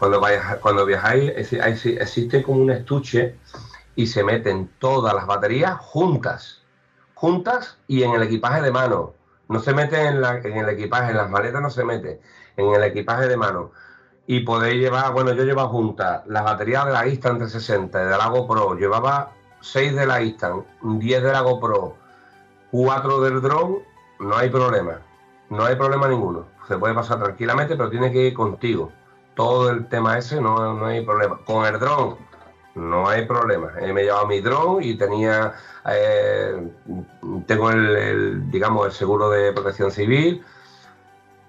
[0.02, 3.36] Cuando, vayas, cuando viajáis, existe como un estuche
[3.96, 6.64] y se meten todas las baterías juntas,
[7.14, 9.14] juntas y en el equipaje de mano.
[9.48, 12.20] No se mete en, el equipaje, en las maletas no se mete,
[12.58, 13.74] en el equipaje de mano
[14.26, 18.26] y podéis llevar, bueno, yo llevaba juntas las baterías de la Instant 360 de la
[18.26, 21.96] GoPro, llevaba 6 de la Instant, 10 de la GoPro,
[22.72, 23.86] 4 del drone,
[24.20, 25.00] no hay problema,
[25.52, 26.48] no hay problema ninguno.
[26.68, 28.92] Se puede pasar tranquilamente, pero tiene que ir contigo.
[29.42, 31.40] Todo el tema ese no, no hay problema.
[31.44, 32.16] Con el drone,
[32.76, 33.72] no hay problema.
[33.82, 35.54] Eh, me he llevado mi dron y tenía,
[35.90, 36.72] eh,
[37.48, 40.44] tengo el, digamos, el seguro de protección civil.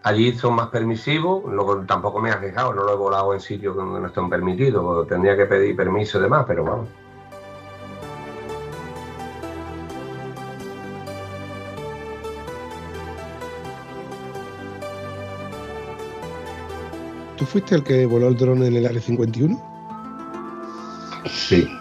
[0.05, 3.77] Allí son más permisivos, luego tampoco me he arriesgado, no lo he volado en sitios
[3.77, 6.89] donde no estén permitidos, tendría que pedir permiso y demás, pero vamos.
[17.43, 19.61] ¿Tú fuiste el que voló el dron en el Área 51?
[21.27, 21.69] Sí.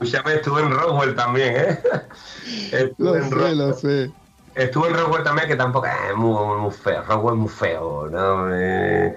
[0.00, 1.82] Escúchame, estuve en Roswell también, ¿eh?
[2.72, 4.10] Estuve en sé, lo sé.
[4.54, 7.02] Estuve en Roswell también, que tampoco es muy, feo.
[7.02, 8.48] Roswell es muy feo, ¿no?
[8.50, 9.14] Eh,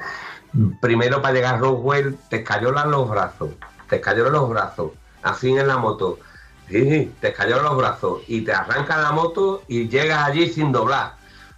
[0.82, 3.52] primero, para llegar a Roswell, te escayolan los brazos.
[3.88, 4.92] Te escayolan los brazos.
[5.24, 6.20] Así en la moto.
[6.68, 8.22] Sí, te escayolan los brazos.
[8.28, 11.17] Y te arranca la moto y llegas allí sin doblar.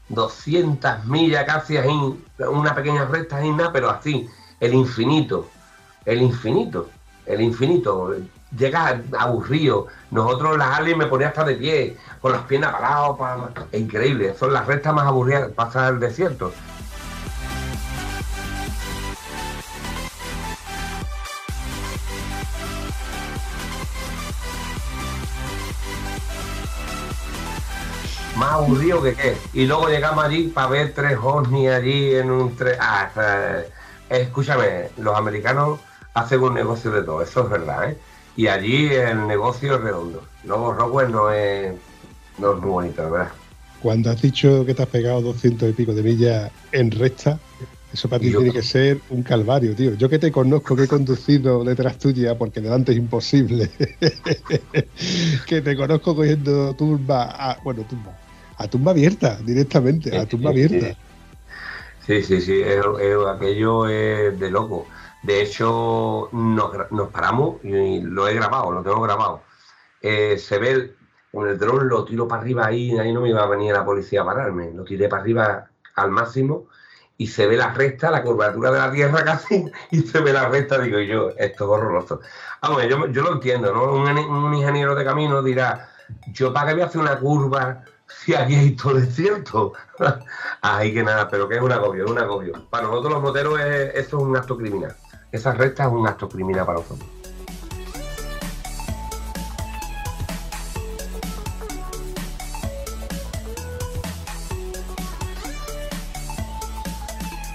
[0.09, 2.17] 200 millas casi, en
[2.49, 3.39] una pequeña recta,
[3.71, 4.27] pero así,
[4.59, 5.47] el infinito
[6.05, 6.89] el infinito,
[7.25, 8.15] el infinito.
[8.57, 9.87] Llega aburrido.
[10.09, 13.51] Nosotros las aliens me ponía hasta de pie, con las piernas paradas.
[13.73, 16.51] Increíble, son las rectas más aburridas pasar el desierto.
[28.39, 29.37] Más aburrido que qué.
[29.53, 32.77] Y luego llegamos allí para ver tres ovnis allí en un tres.
[32.79, 33.09] Ah,
[34.09, 35.79] escúchame, los americanos
[36.13, 37.97] hacen un negocio de todo, eso es verdad, ¿eh?
[38.35, 40.23] Y allí el negocio es redondo.
[40.45, 41.73] Luego Rockwell no es,
[42.37, 43.29] no es muy bonito, ¿verdad?
[43.81, 47.39] Cuando has dicho que te has pegado 200 y pico de millas en recta,
[47.91, 49.95] eso para ti tiene que ser un calvario, tío.
[49.95, 53.69] Yo que te conozco, que he conducido detrás tuya, porque delante es imposible,
[55.47, 58.17] que te conozco cogiendo tumba, a, bueno, tumba,
[58.59, 60.95] a tumba abierta, directamente, a tumba abierta.
[62.05, 64.85] Sí, sí, sí, aquello es de loco.
[65.23, 69.41] De hecho, nos, paramos y lo he grabado, lo tengo grabado.
[70.01, 70.95] Eh, se ve
[71.31, 73.85] con el dron, lo tiro para arriba ahí, ahí no me iba a venir la
[73.85, 74.71] policía a pararme.
[74.73, 76.67] Lo tiré para arriba al máximo
[77.17, 80.47] y se ve la recta, la curvatura de la tierra casi, y se ve la
[80.47, 82.21] recta, digo yo, esto es horroroso.
[82.61, 83.93] Vamos, yo, yo lo entiendo, ¿no?
[83.93, 85.89] Un, ingeniero de camino dirá,
[86.31, 89.73] yo para qué voy a hacer una curva si aquí hay todo desierto.
[90.61, 92.53] Ay, que nada, pero que es un agobio, es un agobio.
[92.69, 94.95] Para nosotros los moteros es, esto es un acto criminal.
[95.31, 97.07] Esa recta es un acto criminal para nosotros.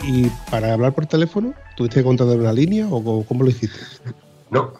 [0.07, 3.81] ¿Y para hablar por teléfono, tuviste que contratar una línea o cómo lo hiciste?
[4.51, 4.75] No,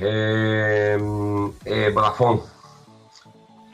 [0.00, 0.96] eh,
[1.64, 2.40] eh, Vodafone,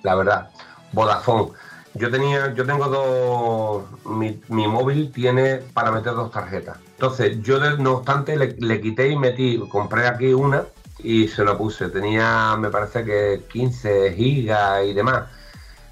[0.02, 0.50] la verdad,
[0.92, 1.52] Vodafone.
[1.94, 6.76] Yo tenía, yo tengo dos, mi, móvil tiene para meter dos tarjetas.
[6.90, 10.64] Entonces, yo no obstante le, quité y metí, compré aquí una
[10.98, 11.88] y se lo puse.
[11.88, 15.24] Tenía, me parece que 15 gigas y demás.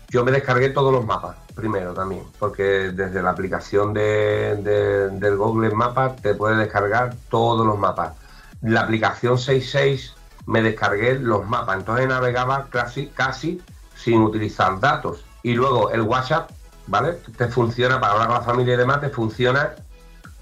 [0.08, 4.56] Yo me descargué todos los mapas primero también, porque desde la aplicación de,
[5.12, 8.12] del Google Maps te puede descargar todos los mapas.
[8.60, 10.14] La aplicación 66
[10.46, 13.62] me descargué los mapas, entonces navegaba casi, casi
[14.04, 16.50] sin utilizar datos y luego el WhatsApp,
[16.86, 17.14] ¿vale?
[17.38, 19.74] Te funciona para hablar con la familia y demás, te funciona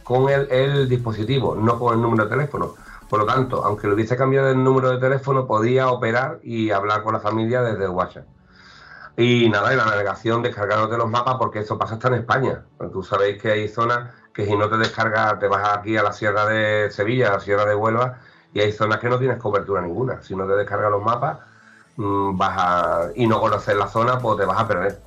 [0.03, 2.75] con el, dispositivo, no con el número de teléfono.
[3.09, 7.05] Por lo tanto, aunque lo hubiese cambiado el número de teléfono, podía operar y hablar
[7.05, 8.25] con la familia desde el WhatsApp.
[9.17, 12.65] Y nada, y la navegación, descargándote los mapas, porque eso pasa hasta en España.
[12.93, 16.13] Tú sabéis que hay zonas que si no te descargas, te vas aquí a la
[16.13, 18.19] Sierra de Sevilla, a la Sierra de Huelva,
[18.55, 20.23] y hay zonas que no tienes cobertura ninguna.
[20.23, 21.39] Si no te descargas los mapas,
[21.97, 25.01] vas a, y no conocer la zona, pues te vas a perder.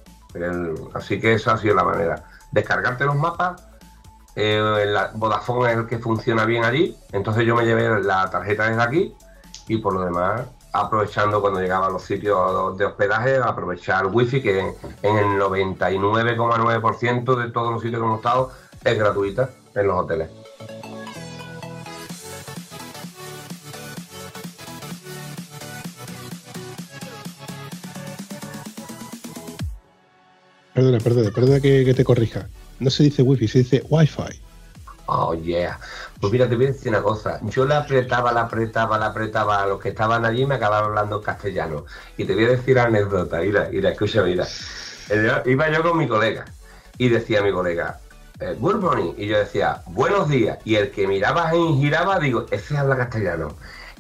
[0.94, 2.24] así que esa ha sido la manera.
[2.52, 3.64] Descargarte los mapas.
[4.36, 6.98] Eh, la Vodafone es el que funciona bien allí.
[7.12, 9.16] Entonces yo me llevé la tarjeta desde aquí
[9.68, 10.42] y por lo demás
[10.76, 17.52] aprovechando cuando llegaba a los sitios de hospedaje, aprovechar wifi que en el 99,9% de
[17.52, 18.52] todos los sitios que hemos estado
[18.84, 20.45] es gratuita en los hoteles.
[30.76, 32.50] Perdona, perdona, perdona que, te corrija.
[32.82, 34.42] No se dice wifi, se dice wifi.
[35.06, 35.80] Oh, yeah.
[36.20, 37.40] Pues mira, te voy a decir una cosa.
[37.44, 40.90] Yo la apretaba, la apretaba, la apretaba a los que estaban allí y me acabaron
[40.90, 41.86] hablando castellano.
[42.18, 43.40] Y te voy a decir anécdota.
[43.40, 44.46] Mira, mira, escucha, mira.
[45.46, 46.44] Iba yo con mi colega
[46.98, 48.02] y decía mi colega,
[48.42, 49.14] eh, morning.
[49.16, 50.58] Y yo decía, buenos días.
[50.66, 53.56] Y el que miraba y giraba, digo, ese habla castellano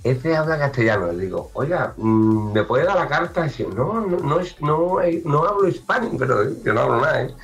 [0.06, 1.12] ese habla castellano.
[1.12, 3.47] Le digo, oiga, mm, ¿me puede dar la carta?
[3.76, 7.36] No, no, no, no, no hablo hispánico, pero yo no hablo nada, ¿eh?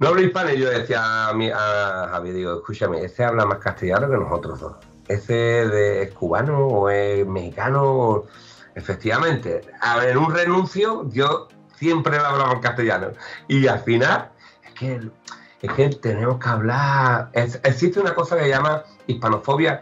[0.00, 0.52] No hablo hispano.
[0.52, 4.76] Yo decía a, mi, a Javi, digo, escúchame, ese habla más castellano que nosotros dos.
[5.06, 8.24] ese es cubano o es mexicano.
[8.74, 13.12] Efectivamente, a ver, un renuncio yo siempre hablaba en castellano.
[13.46, 14.32] Y al final,
[14.64, 15.00] es que,
[15.62, 17.30] es que tenemos que hablar.
[17.34, 19.80] existe una cosa que se llama hispanofobia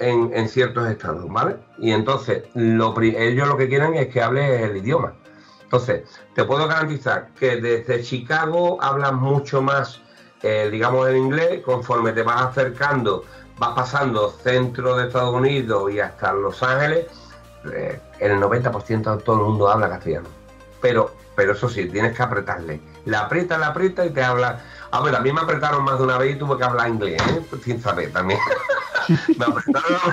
[0.00, 1.56] en, ciertos estados, ¿vale?
[1.78, 5.14] Y entonces, lo, ellos lo que quieren es que hable el idioma.
[5.62, 10.00] Entonces, te puedo garantizar que desde Chicago hablan mucho más,
[10.42, 13.24] eh, digamos, el inglés, conforme te vas acercando,
[13.58, 17.06] vas pasando centro de Estados Unidos y hasta Los Ángeles,
[17.72, 20.28] eh, el 90% de todo el mundo habla castellano.
[20.80, 22.80] Pero, pero eso sí, tienes que apretarle.
[23.04, 24.60] La aprieta, la aprieta y te habla.
[24.90, 27.20] A ver, a mí me apretaron más de una vez y tuve que hablar inglés,
[27.28, 27.42] ¿eh?
[27.62, 28.40] sin saber también.
[29.08, 30.12] me apretaron,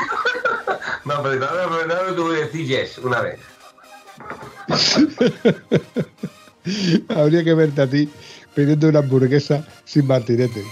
[1.04, 3.40] me apretaron, me apretaron y tuve que decir yes una vez.
[7.10, 8.10] Habría que verte a ti
[8.56, 10.64] pidiendo una hamburguesa sin martinete.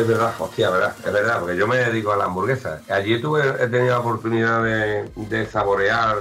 [0.00, 2.80] Es verdad, hostia, verdad, es verdad, porque yo me dedico a la hamburguesa.
[2.88, 6.18] Allí tuve, he tenido la oportunidad de, saborear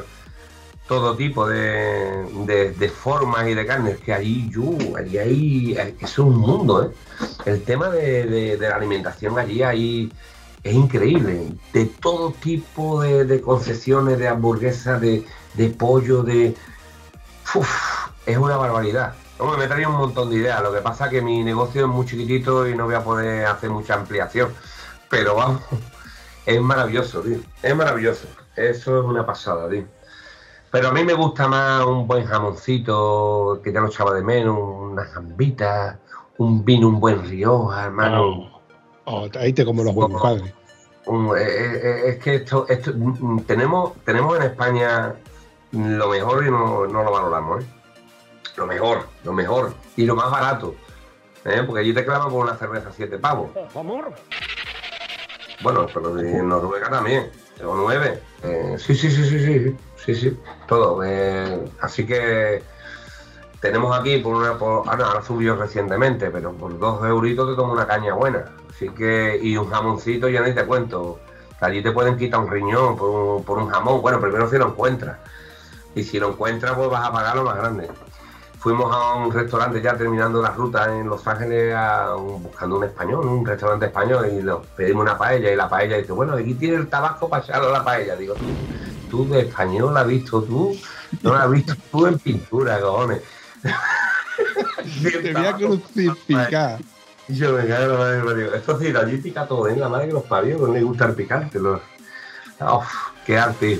[0.88, 4.64] todo tipo de, formas y de carnes, que allí yo,
[4.98, 6.92] allí hay, es un mundo, ¿eh?
[7.46, 10.12] El tema de, la alimentación allí ahí
[10.64, 15.24] es increíble, de todo tipo de, concesiones de hamburguesas, de,
[15.78, 16.56] pollo, de...
[18.26, 19.16] es una barbaridad.
[19.40, 20.62] Hombre, me traía un montón de ideas.
[20.62, 23.46] Lo que pasa es que mi negocio es muy chiquitito y no voy a poder
[23.46, 24.54] hacer mucha ampliación.
[25.10, 25.62] Pero vamos,
[26.46, 27.38] es maravilloso, tío.
[27.64, 28.28] Es maravilloso.
[28.56, 29.86] Eso es una pasada, tío.
[30.72, 34.58] Pero a mí me gusta más un buen jamoncito que ya lo echaba de menos,
[34.58, 35.98] unas gambitas,
[36.38, 38.62] un vino, un buen Rioja, hermano.
[39.06, 40.54] Oh, ahí te como los buenos padres.
[41.08, 45.16] Eh, eh, eh, es que esto, esto mm, mm, tenemos, tenemos en España
[45.72, 47.68] lo mejor y no, no lo valoramos, ¿eh?
[48.60, 50.76] Lo mejor, lo mejor y lo más barato.
[51.45, 51.64] ¿eh?
[51.66, 53.49] Porque allí te clavan por una cerveza siete pavos.
[55.62, 57.32] Bueno, pero en Noruega también,
[57.66, 58.22] o nueve.
[58.43, 61.03] Eh, sí, sí, sí, sí, sí, sí, sí, todo.
[61.03, 62.62] Eh, así que
[63.60, 67.55] tenemos aquí por una, por, ah, no, ahora subió recientemente, pero por dos euritos te
[67.55, 68.45] tomo una caña buena.
[68.70, 71.20] Así que, y un jamoncito ya ni te cuento.
[71.60, 74.01] Allí te pueden quitar un riñón por un, por un jamón.
[74.01, 75.18] Bueno, primero si lo encuentras.
[75.93, 77.89] Y si lo encuentras, pues vas a pagar lo más grande
[78.60, 81.74] fuimos a un restaurante ya terminando la ruta en Los Ángeles
[82.41, 86.12] buscando un español, un restaurante español, y nos pedimos una paella y la paella dice,
[86.12, 88.16] bueno, aquí tiene el tabasco para echarle a la paella.
[88.18, 88.36] Digo,
[89.10, 90.78] tú, de español la has visto tú,
[91.24, 93.22] no la has visto tú en pintura, cojones.
[95.03, 96.80] Te voy a crucificar.
[97.30, 99.76] Y yo me cago en la digo, esto sí, allí pica todo, ¿eh?
[99.78, 101.60] la madre que los parió, no le gusta el picante.
[101.60, 101.80] Los...
[102.60, 102.88] Uf,
[103.26, 103.80] qué arte.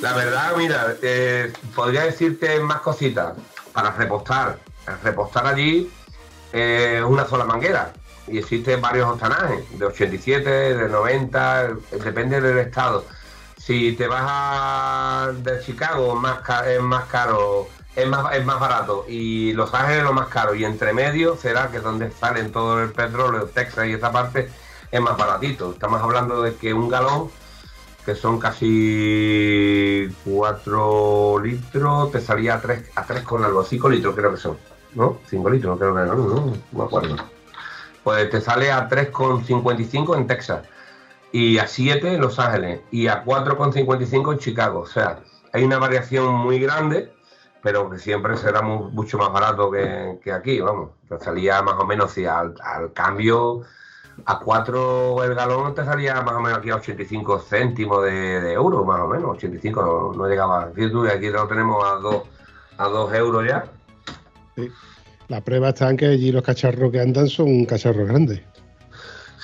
[0.00, 3.34] La verdad, mira, eh, podría decirte más cositas.
[3.72, 4.58] Para repostar,
[5.04, 5.90] repostar allí
[6.52, 7.92] es una sola manguera
[8.26, 11.68] y existen varios hostanajes, de 87, de 90,
[12.02, 13.04] depende del estado.
[13.56, 19.52] Si te vas a, de Chicago es más caro, es más, es más barato y
[19.52, 22.82] Los Ángeles es lo más caro y entre medio será que es donde salen todo
[22.82, 24.50] el petróleo, Texas y esa parte
[24.90, 25.72] es más baratito.
[25.72, 27.30] Estamos hablando de que un galón
[28.10, 34.16] que son casi 4 litros, te salía a 3, a 3 con algo, 5 litros
[34.16, 34.56] creo que son,
[34.96, 35.18] ¿no?
[35.26, 37.14] 5 litros creo que no, no, no acuerdo.
[38.02, 40.66] Pues te sale a 3,55 en Texas,
[41.30, 44.80] y a 7 en Los Ángeles, y a 4,55 en Chicago.
[44.80, 45.20] O sea,
[45.52, 47.12] hay una variación muy grande,
[47.62, 50.90] pero que siempre será mucho más barato que, que aquí, vamos.
[51.08, 53.62] Te salía más o menos, si al, al cambio
[54.24, 58.52] a 4 el galón te salía más o menos aquí a 85 céntimos de, de
[58.52, 60.70] euro, más o menos, 85, no, llegaba.
[61.12, 62.22] aquí lo tenemos a 2
[62.80, 63.64] a dos euros ya.
[65.28, 68.40] La prueba está en que allí los cacharros que andan son cacharros grandes.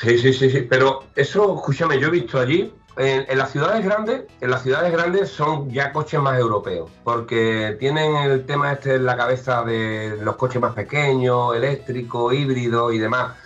[0.01, 4.23] Sí, sí, sí, sí, pero eso, escúchame, yo he visto allí, en, las ciudades grandes,
[4.41, 9.05] en las ciudades grandes son ya coches más europeos, porque tienen el tema este en
[9.05, 13.37] la cabeza de los coches más pequeños, eléctricos, híbridos y demás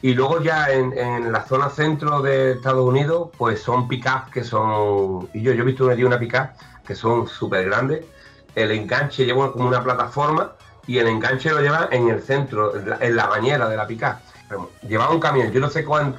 [0.00, 5.28] y luego ya en, la zona centro de Estados Unidos, pues son pick-up que son...
[5.34, 6.50] Y yo, yo he visto una, una pick-up
[6.86, 8.04] que son súper grandes.
[8.54, 10.52] El enganche lleva como una plataforma
[10.86, 14.16] y el enganche lo lleva en el centro, en la, bañera de la pick-up.
[14.86, 16.14] Llevaba un camión, yo no sé cuán,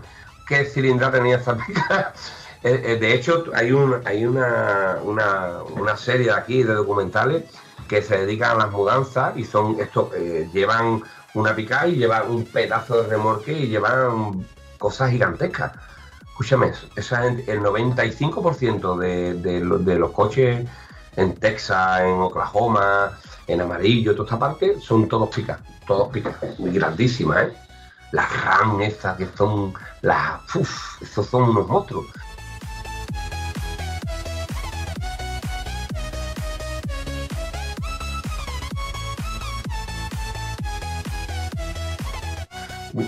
[0.46, 2.06] qué cilindra tenía esa pick-up.
[2.62, 7.46] Eh, eh, de hecho, hay, un, hay una, una, una serie aquí de documentales
[7.88, 11.02] que se dedican a las mudanzas y son estos, eh, llevan
[11.34, 14.46] una pica y lleva un pedazo de remolque y llevan
[14.78, 15.74] cosas gigantescas.
[16.22, 20.66] Escúchame, esa, el 95% de, de, los coches
[21.16, 23.18] en Texas, en Oklahoma,
[23.48, 27.54] en amarillo, toda esta parte, son todos picas, todos picas, grandísimas, ¿eh?
[28.12, 32.08] Las RAM estas que son, las, uff, estos son unos monstruos.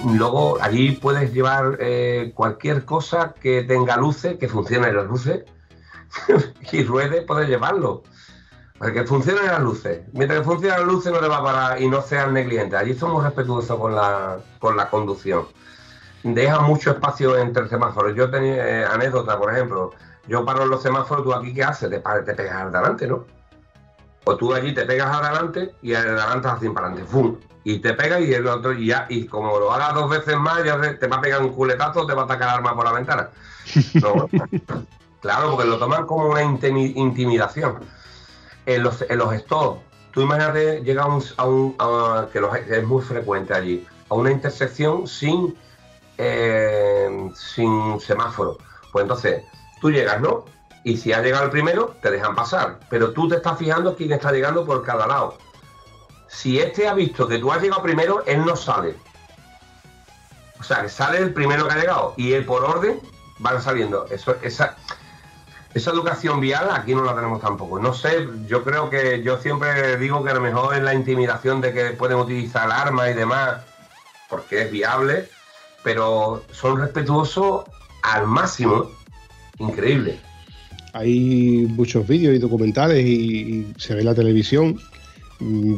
[0.06, 5.44] Luego allí puedes llevar eh, cualquier cosa que tenga luces, que funcione las luces
[6.72, 8.04] y ruede, puedes llevarlo.
[8.78, 10.02] Para que funcionen las luces.
[10.14, 12.80] Mientras que funcionen las luces no te va a parar y no sean negligentes.
[12.80, 15.46] Allí somos respetuosos con la, con la conducción.
[16.24, 18.16] Deja mucho espacio entre semáforos.
[18.16, 19.92] Yo tenía eh, anécdota, por ejemplo.
[20.28, 21.90] Yo paro en los semáforos, tú aquí qué haces?
[21.90, 23.26] Te, te pegas adelante, ¿no?
[24.24, 27.12] O tú allí te pegas adelante y adelante así para adelante.
[27.12, 27.38] ¡Fum!
[27.64, 30.64] Y te pega y el otro y ya y como lo hagas dos veces más
[30.64, 33.30] ya te va a pegar un culetazo te va a atacar arma por la ventana.
[35.22, 37.78] Claro porque lo toman como una intimidación.
[38.66, 39.80] En los, en los stores
[40.12, 41.76] tú imagínate llega a un,
[42.34, 45.56] que, es muy frecuente allí a una intersección sin
[46.18, 48.58] eh, sin semáforo.
[48.92, 49.44] Pues entonces
[49.80, 50.46] tú llegas no
[50.84, 52.80] y si ha llegado el primero te dejan pasar.
[52.90, 55.38] Pero tú te estás fijando quién está llegando por cada lado
[56.32, 58.96] si este ha visto que tú has llegado primero, él no sale.
[60.60, 63.00] O sea, que sale el primero que ha llegado y él por orden
[63.40, 64.06] van saliendo.
[64.10, 64.78] Eso, esa,
[65.74, 67.80] esa educación vial aquí no la tenemos tampoco.
[67.80, 71.60] No sé, yo creo que yo siempre digo que a lo mejor es la intimidación
[71.62, 73.64] de que pueden utilizar armas y demás,
[74.30, 75.28] porque es viable,
[75.84, 77.66] pero son respetuosos
[78.04, 78.90] al máximo.
[79.60, 80.20] Increíble.
[80.94, 84.80] Hay muchos vídeos y documentales y, se ve en la televisión
[85.40, 85.76] mm,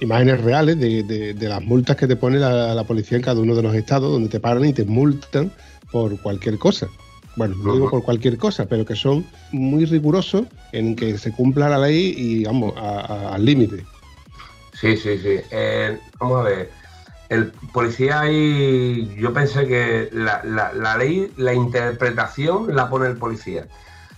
[0.00, 3.74] imágenes reales de, las multas que te pone la, policía en cada uno de los
[3.74, 5.52] estados, donde te paran y te multan
[5.90, 6.88] por cualquier cosa.
[7.36, 11.68] Bueno, no digo por cualquier cosa, pero que son muy rigurosos en que se cumpla
[11.68, 13.84] la ley y vamos al límite.
[14.72, 15.40] Sí, sí, sí.
[15.50, 16.70] Eh, vamos a ver.
[17.28, 23.66] El policía ahí, yo pensé que la, ley, la interpretación la pone el policía.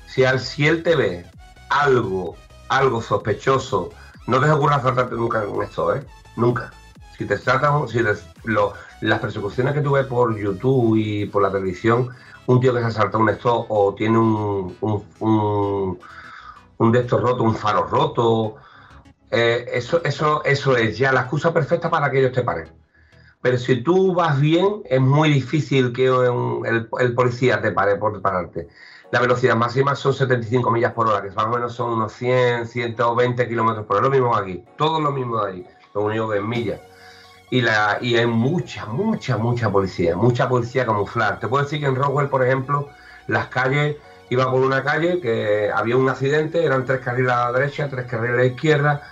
[0.09, 1.25] Si, al, si él te ve
[1.71, 2.37] algo,
[2.69, 3.91] algo sospechoso,
[4.27, 6.05] no te ocurra saltarte nunca con esto, ¿eh?
[6.37, 6.73] Nunca.
[7.17, 12.11] Si te tratan, si las persecuciones que tuve por YouTube y por la televisión,
[12.47, 15.99] un tío que se salta un esto o tiene un, un,
[16.79, 18.57] un, de estos roto, un faro roto,
[19.31, 22.69] eh, eso, eso, eso es ya la excusa perfecta para que ellos te paren.
[23.41, 28.21] Pero si tú vas bien, es muy difícil que el, el, policía te pare por
[28.21, 28.69] pararte.
[29.13, 32.67] La velocidad máxima son 75 millas por hora, que más o menos son unos 100,
[32.67, 34.07] 120 kilómetros por hora.
[34.07, 36.81] Lo mismo aquí, todo lo mismo de ahí, lo único que es millas.
[37.51, 41.39] Y, la, y hay mucha, mucha, mucha policía, mucha policía camuflar.
[41.39, 42.89] Te puedo decir que en Roswell, por ejemplo,
[43.29, 43.97] las calles,
[44.29, 48.07] iba por una calle que había un accidente, eran tres carriles a la derecha, tres
[48.07, 49.03] carriles a la izquierda,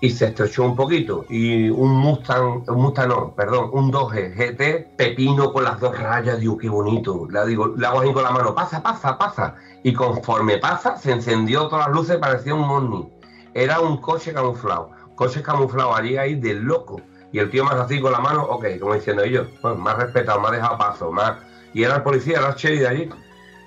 [0.00, 1.26] y se estrechó un poquito.
[1.28, 6.56] Y un Mustang, un Mustang perdón, un 2G GT, pepino con las dos rayas, digo,
[6.56, 7.28] qué bonito.
[7.30, 9.56] Le digo, le hago así con la mano, pasa, pasa, pasa.
[9.82, 13.12] Y conforme pasa, se encendió todas las luces, parecía un Omni.
[13.52, 14.90] Era un coche camuflado.
[15.14, 17.00] Coche camuflado allí ahí de loco.
[17.32, 20.40] Y el tío más así con la mano, ok, como diciendo ellos, pues más respetado,
[20.40, 21.34] más dejado paso, más.
[21.74, 23.10] Y era el policía, era el de allí.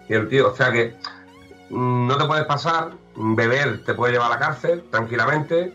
[0.09, 0.97] Y el tío, o sea que
[1.69, 5.73] mm, no te puedes pasar, beber te puede llevar a la cárcel tranquilamente,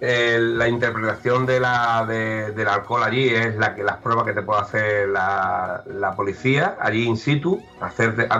[0.00, 4.42] eh, la interpretación de la, del alcohol allí es la que las pruebas que te
[4.42, 7.62] puede hacer la, policía allí in situ.
[7.80, 8.38] Hacerte, a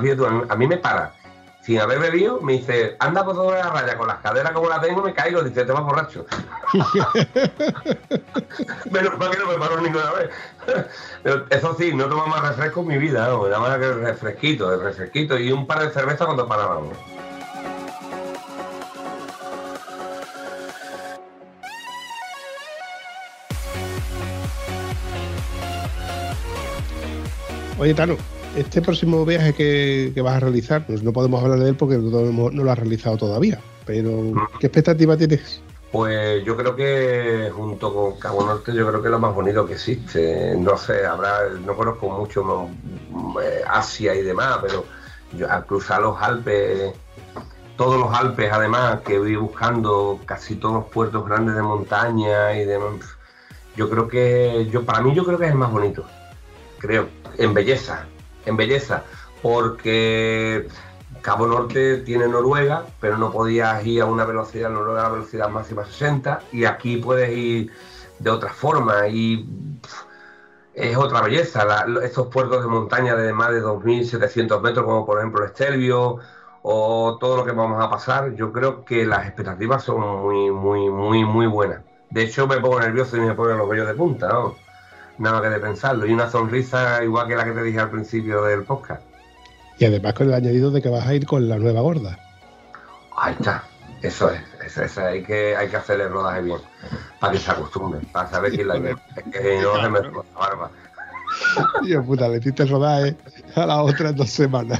[0.56, 1.14] mí me para.
[1.62, 4.80] Sin haber bebido, me dice, anda por toda la raya con las caderas como la
[4.80, 5.42] tengo, me caigo.
[5.42, 6.24] Dice, te vas borracho.
[8.92, 10.30] Menos mal que no me paro ninguna vez.
[11.50, 13.48] eso sí, no tomo más refresco en mi vida, ¿no?
[13.48, 16.96] nada más que refresquito, refresquito y un par de cervezas cuando parábamos.
[27.78, 28.16] Oye, Tano,
[28.56, 32.48] este próximo viaje que, vas a realizar, pues no podemos hablar de él porque no,
[32.48, 35.60] lo has realizado todavía, pero ¿qué expectativa tienes?
[35.92, 39.66] Pues yo creo que junto con Cabo Norte, yo creo que es lo más bonito
[39.66, 40.56] que existe.
[40.58, 42.68] No sé, habrá, no conozco mucho
[43.42, 44.84] eh, Asia y demás, pero
[45.36, 46.92] yo, al cruzar los Alpes,
[47.76, 52.64] todos los Alpes además, que voy buscando casi todos los puertos grandes de montaña y
[52.64, 53.04] demás,
[53.76, 56.06] yo creo que, yo para mí yo creo que es el más bonito,
[56.78, 57.08] creo
[57.38, 58.06] en belleza,
[58.44, 59.04] en belleza,
[59.42, 60.68] porque
[61.22, 65.48] Cabo Norte tiene Noruega, pero no podías ir a una velocidad, Noruega a la velocidad
[65.48, 67.72] máxima 60, y aquí puedes ir
[68.18, 69.48] de otra forma y
[70.74, 71.66] es otra belleza.
[72.02, 76.18] estos puertos de montaña de más de 2.700 metros, como por ejemplo el Estelvio
[76.62, 80.90] o todo lo que vamos a pasar, yo creo que las expectativas son muy, muy,
[80.90, 81.82] muy, muy buenas.
[82.10, 84.54] De hecho, me pongo nervioso y me ponen los vellos de punta, ¿no?
[85.18, 86.06] Nada que de pensarlo.
[86.06, 89.02] Y una sonrisa igual que la que te dije al principio del podcast.
[89.78, 92.18] Y además con el añadido de que vas a ir con la nueva gorda.
[93.16, 93.64] Ahí está.
[94.02, 96.58] Eso es, eso, hay que hay que hacer el rodaje bien,
[97.18, 99.00] para que se acostumbre, para saber quién la lleva.
[99.16, 100.70] Es que no se me la barba.
[101.86, 103.16] Yo puta, le hiciste el rodaje
[103.54, 104.78] a las otras dos semanas.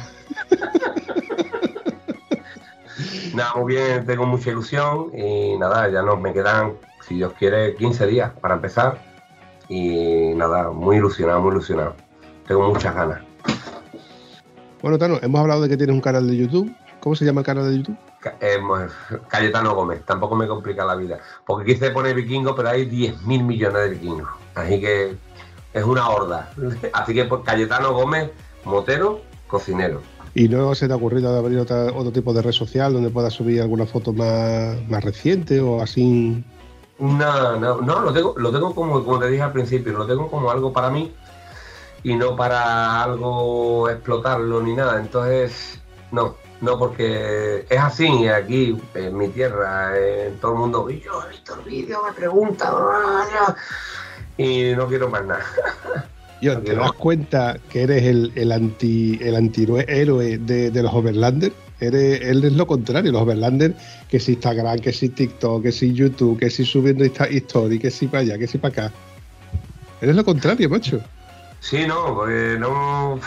[3.34, 6.74] Nada, muy bien, tengo mucha ilusión y nada, ya no me quedan,
[7.07, 8.99] si Dios quiere, 15 días para empezar.
[9.69, 11.95] Y nada, muy ilusionado, muy ilusionado.
[12.47, 13.23] Tengo muchas ganas.
[14.83, 16.73] Bueno, Tano, hemos hablado de que tienes un canal de YouTube.
[17.01, 17.97] ¿Cómo se llama el canal de YouTube?
[18.41, 18.59] Eh,
[19.29, 21.19] Cayetano Gómez, tampoco me complica la vida.
[21.47, 24.29] Porque quise poner vikingo, pero hay 10.000 millones de vikingos.
[24.55, 25.17] Así que
[25.73, 26.51] es una horda.
[26.93, 28.31] Así que pues, Cayetano Gómez,
[28.64, 30.01] motero, cocinero.
[30.35, 33.62] ¿Y no se te ha ocurrido abrir otro tipo de red social donde puedas subir
[33.62, 36.45] alguna foto más, más reciente o así?
[36.99, 40.31] No, no, no, lo tengo, lo tengo como, como te dije al principio, lo tengo
[40.31, 41.13] como algo para mí
[42.03, 44.99] y no para algo explotarlo ni nada.
[44.99, 45.79] Entonces,
[46.11, 51.31] no, no, porque es así aquí, en mi tierra, en todo el mundo, yo he
[51.31, 52.73] visto el vídeo, me pregunta,
[54.39, 55.45] y no quiero más nada.
[56.41, 59.85] ¿te das cuenta que eres el, el anti el antihéroe
[60.39, 61.55] de, de los Overlanders?
[61.79, 63.74] Eres, él es lo contrario, los Overlanders,
[64.09, 68.07] que si Instagram, que si TikTok, que si YouTube, que si subiendo historia, que si
[68.07, 68.95] para allá, que si para acá.
[70.01, 71.01] Eres lo contrario, macho.
[71.61, 73.18] Sí, no, porque no.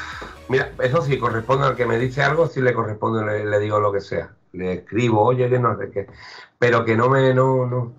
[0.48, 3.80] Mira, eso sí, corresponde al que me dice algo, sí le corresponde, le, le digo
[3.80, 4.32] lo que sea.
[4.54, 6.08] Le escribo, oye, que no sé qué.
[6.58, 7.34] Pero que no me.
[7.34, 7.94] No, no.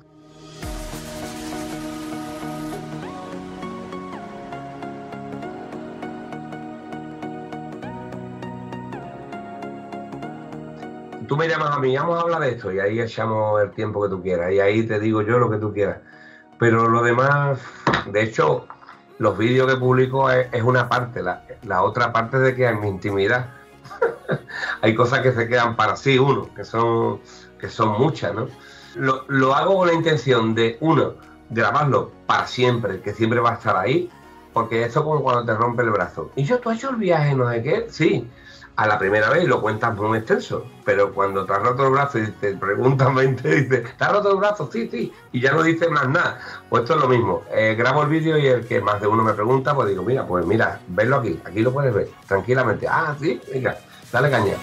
[11.31, 14.03] Tú me llamas a mí, vamos a hablar de esto y ahí echamos el tiempo
[14.03, 15.99] que tú quieras y ahí te digo yo lo que tú quieras.
[16.59, 17.61] Pero lo demás,
[18.07, 18.67] de hecho,
[19.19, 23.47] los vídeos que publico es, una parte, la, otra parte de que en mi intimidad
[24.83, 27.21] hay cosas que se quedan para sí, uno, que son,
[27.61, 28.49] que son muchas, ¿no?
[29.29, 31.15] Lo, hago con la intención de, uno,
[31.49, 34.11] grabarlo para siempre, que siempre va a estar ahí,
[34.53, 36.33] porque eso como cuando te rompe el brazo.
[36.35, 37.87] Y yo, ¿tú has hecho el viaje, no sé qué?
[37.89, 38.29] Sí,
[38.77, 42.19] a la primera vez lo cuentas muy extenso, pero cuando te has roto el brazo
[42.19, 44.69] y te preguntan 20, dices, ¿te has roto el brazo?
[44.73, 46.41] Sí, sí, y ya no dices más nada.
[46.69, 49.23] Pues esto es lo mismo, eh, grabo el vídeo y el que más de uno
[49.23, 52.87] me pregunta, pues digo, mira, pues mira, verlo aquí, aquí lo puedes ver, tranquilamente.
[52.89, 53.77] Ah, sí, venga,
[54.13, 54.55] dale caña.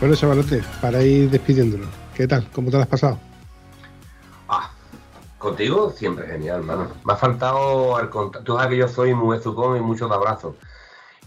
[0.00, 2.48] Bueno, chavalote, para ir despidiéndonos, ¿qué tal?
[2.54, 3.18] ¿Cómo te lo has pasado?
[4.48, 4.72] Ah,
[5.36, 6.88] contigo siempre genial, hermano.
[7.04, 8.44] Me ha faltado el contacto.
[8.44, 10.54] Tú sabes que yo soy muy estucón y muchos abrazos.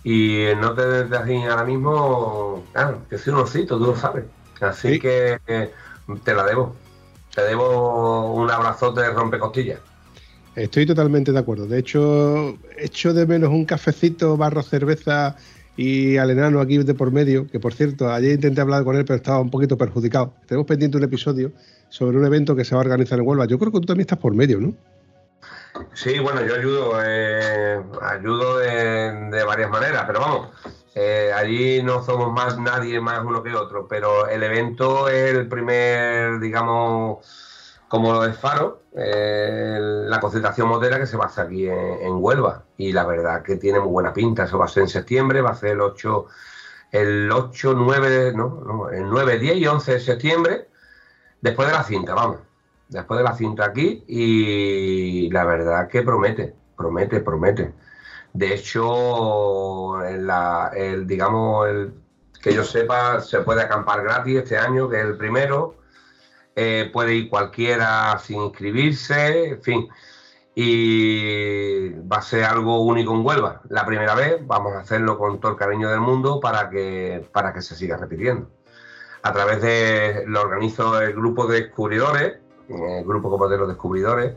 [0.03, 4.25] Y no te desde así ahora mismo, claro, que soy un osito, tú lo sabes.
[4.59, 5.39] Así que
[6.23, 6.75] te la debo.
[7.35, 9.79] Te debo un abrazote de rompecostillas.
[10.55, 11.67] Estoy totalmente de acuerdo.
[11.67, 15.35] De hecho, echo de menos un cafecito barro cerveza
[15.75, 19.05] y al enano aquí de por medio, que por cierto, ayer intenté hablar con él,
[19.05, 20.33] pero estaba un poquito perjudicado.
[20.45, 21.51] Tenemos pendiente un episodio
[21.89, 23.45] sobre un evento que se va a organizar en Huelva.
[23.45, 24.73] Yo creo que tú también estás por medio, ¿no?
[25.93, 30.49] Sí, bueno, yo ayudo, eh, ayudo de, varias maneras, pero vamos,
[30.93, 35.47] eh, allí no somos más nadie más uno que otro, pero el evento es el
[35.47, 37.25] primer, digamos,
[37.93, 42.15] como lo de Faro, eh, la concentración modera que se va a hacer aquí en,
[42.15, 42.63] Huelva.
[42.75, 44.45] Y la verdad que tiene muy buena pinta.
[44.45, 46.25] Eso va a ser en septiembre, va a ser el 8,
[46.91, 50.69] el 8, 9, no, el 9, 10 y 11 de septiembre,
[51.39, 52.39] después de la cinta, vamos.
[52.89, 57.75] Después de la cinta aquí y la verdad que promete, promete, promete.
[58.33, 61.93] De hecho, el, digamos, el,
[62.41, 65.82] que yo sepa, se puede acampar gratis este año, que es el primero
[66.55, 69.89] eh, puede ir cualquiera sin inscribirse, en fin.
[70.55, 73.61] Y va a ser algo único en Huelva.
[73.69, 77.53] La primera vez vamos a hacerlo con todo el cariño del mundo para que, para
[77.53, 78.49] que se siga repitiendo.
[79.23, 82.33] A través de, lo organizo el grupo de descubridores,
[82.69, 84.35] el grupo como descubridores,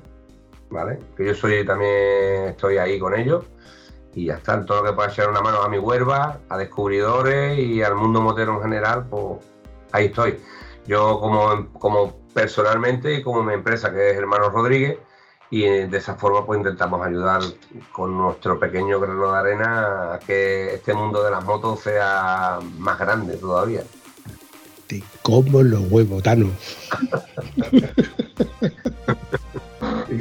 [0.71, 1.01] ¿vale?
[1.17, 3.45] Que yo soy también estoy ahí con ellos.
[4.15, 7.59] Y ya está, todo lo que pueda echar una mano a mi Huelva, a descubridores
[7.59, 9.45] y al mundo motero en general, pues
[9.93, 10.39] ahí estoy.
[10.87, 14.99] Yo como, como personalmente y como mi empresa, que es Hermanos Rodríguez,
[15.51, 17.41] y de esa forma pues intentamos ayudar
[17.93, 22.99] con nuestro pequeño grano de arena a que este mundo de las motos sea más
[22.99, 23.85] grande todavía.
[24.87, 26.51] Te como los huevos, Tano.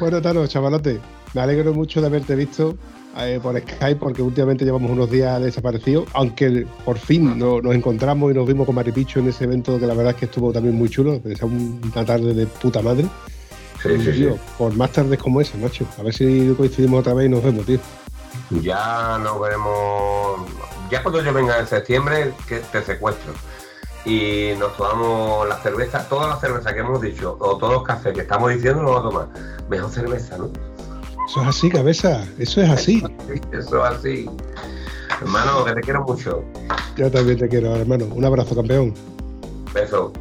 [0.00, 1.00] bueno, Tano, chavalote,
[1.34, 2.76] me alegro mucho de haberte visto
[3.18, 8.34] eh, por Skype porque últimamente llevamos unos días desaparecidos, aunque por fin nos encontramos y
[8.34, 10.88] nos vimos con Maripicho en ese evento que la verdad es que estuvo también muy
[10.88, 13.06] chulo, una tarde de puta madre.
[13.82, 14.28] Sí, sí, sí.
[14.58, 15.86] Por más tardes como esa, macho.
[15.98, 17.78] A ver si coincidimos otra vez y nos vemos, tío.
[18.62, 20.40] Ya nos veremos.
[20.90, 23.32] Ya cuando yo venga en septiembre, que te secuestro.
[24.04, 28.14] Y nos tomamos la cerveza, toda la cerveza que hemos dicho, o todos los cafés
[28.14, 29.68] que estamos diciendo, nos vamos a tomar.
[29.68, 30.75] Mejor cerveza, ¿no?
[31.26, 32.24] Eso es así, cabeza.
[32.38, 33.02] Eso es así.
[33.52, 34.26] Eso es así.
[35.20, 36.44] Hermano, que te quiero mucho.
[36.96, 38.06] Yo también te quiero, hermano.
[38.06, 38.94] Un abrazo, campeón.
[39.74, 40.12] Beso.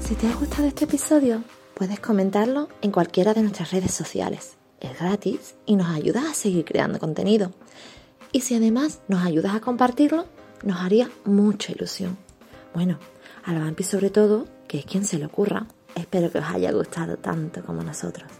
[0.00, 1.42] Si te ha gustado este episodio,
[1.74, 4.56] puedes comentarlo en cualquiera de nuestras redes sociales.
[4.80, 7.52] Es gratis y nos ayudas a seguir creando contenido.
[8.32, 10.26] Y si además nos ayudas a compartirlo,
[10.62, 12.18] nos haría mucha ilusión.
[12.74, 12.98] Bueno,
[13.44, 15.66] a la Vampi sobre todo, que es quien se le ocurra.
[15.94, 18.39] Espero que os haya gustado tanto como nosotros.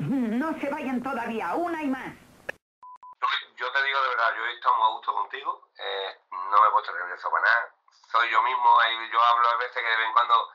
[0.00, 2.08] No se vayan todavía, una y más.
[3.56, 6.68] Yo te digo de verdad, yo he estado muy a gusto contigo, eh, no me
[6.68, 7.74] he puesto nervioso para nada.
[8.10, 8.78] Soy yo mismo,
[9.12, 10.52] yo hablo a veces que de vez en cuando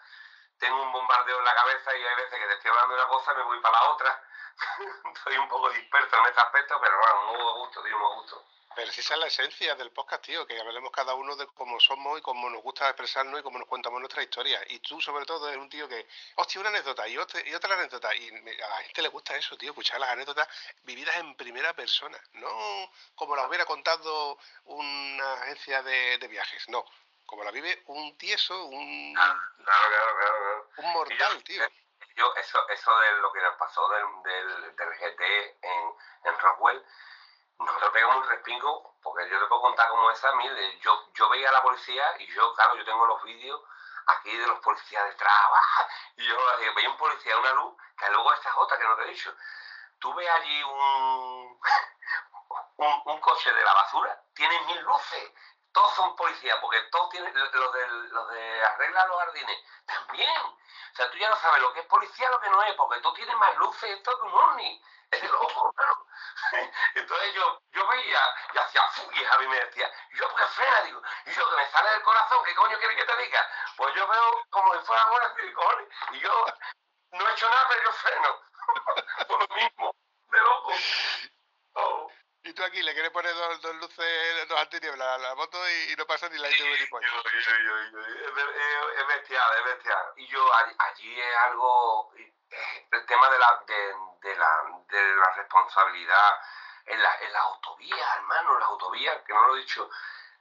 [0.57, 3.09] tengo un bombardeo en la cabeza y hay veces que te estoy hablando de una
[3.09, 4.23] cosa y me voy para la otra.
[5.13, 8.15] Estoy un poco disperso en este aspecto, pero bueno, muy a gusto, tío, muy a
[8.15, 8.43] gusto.
[8.75, 12.19] Pero esa es la esencia del podcast, tío, que hablemos cada uno de cómo somos
[12.19, 14.61] y cómo nos gusta expresarnos y cómo nos contamos nuestra historia.
[14.67, 17.73] Y tú, sobre todo, eres un tío que, hostia, una anécdota y otra, y otra
[17.73, 18.13] anécdota.
[18.13, 20.49] Y a la gente le gusta eso, tío, escuchar las anécdotas
[20.83, 22.19] vividas en primera persona.
[22.33, 26.83] No como las hubiera contado una agencia de, viajes, no.
[27.25, 29.13] Como la vive un tieso, un.
[29.13, 30.69] Claro, claro, claro.
[30.77, 31.63] Un mortal, tío.
[32.17, 35.21] Yo, eso, eso de lo que nos pasó del, del, del GT
[35.61, 35.93] en,
[36.25, 36.37] en
[37.57, 41.29] Rockwell nosotros pegamos un respingo, porque yo te puedo contar como esa, mire, yo, yo
[41.29, 43.61] veía a la policía y yo, claro, yo tengo los vídeos
[44.07, 45.33] aquí de los policías detrás,
[46.17, 46.37] y yo
[46.75, 49.33] veía un policía, una luz, que luego esta es otra que no te he dicho.
[49.99, 51.59] Tuve allí un,
[52.77, 55.31] un, un, coche de la basura, tiene mil luces,
[55.71, 60.41] todos son policías, porque todos tienen, los de, los de arreglar los jardines, también.
[60.41, 63.01] O sea, tú ya no sabes lo que es policía lo que no es, porque
[63.01, 64.81] tú tienes más luces esto que un ovni.
[65.11, 66.04] Es loco, claro.
[66.95, 68.21] Entonces yo, yo veía
[68.53, 68.81] y hacía
[69.13, 72.43] y Javi me decía, yo porque frena, digo, y yo que me sale del corazón,
[72.45, 73.49] ¿qué coño quiere que te diga?
[73.77, 76.45] Pues yo veo como si fuera ahora, cojones, y yo
[77.11, 78.39] no he hecho nada, pero yo freno.
[79.27, 79.95] Por lo mismo,
[80.31, 80.71] de loco.
[82.45, 85.95] Y tú aquí le quieres poner dos, dos luces, dos antinieblas a la moto y,
[85.95, 87.07] no pasa ni la ITV ni pollo.
[87.25, 90.13] Es bestial, es bestial.
[90.17, 92.13] Y yo allí es algo,
[92.91, 96.39] el tema de la, de, de la, de la responsabilidad
[96.85, 99.89] en la, en la autovía, hermano, en las autovías, que no lo he dicho,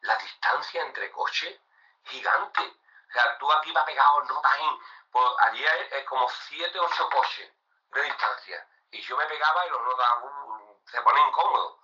[0.03, 1.59] la distancia entre coches,
[2.05, 2.61] gigante.
[3.09, 4.79] O sea, tú aquí vas pegado, no en,
[5.11, 7.51] pues allí hay, como 7, 8 coches
[7.95, 8.69] de distancia.
[8.91, 10.09] Y yo me pegaba y los notas
[10.85, 11.84] se ponen incómodos.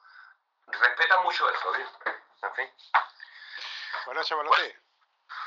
[0.72, 1.82] Respetan mucho eso, ¿sí?
[2.42, 2.70] En fin.
[4.06, 4.78] Bueno, chavalote.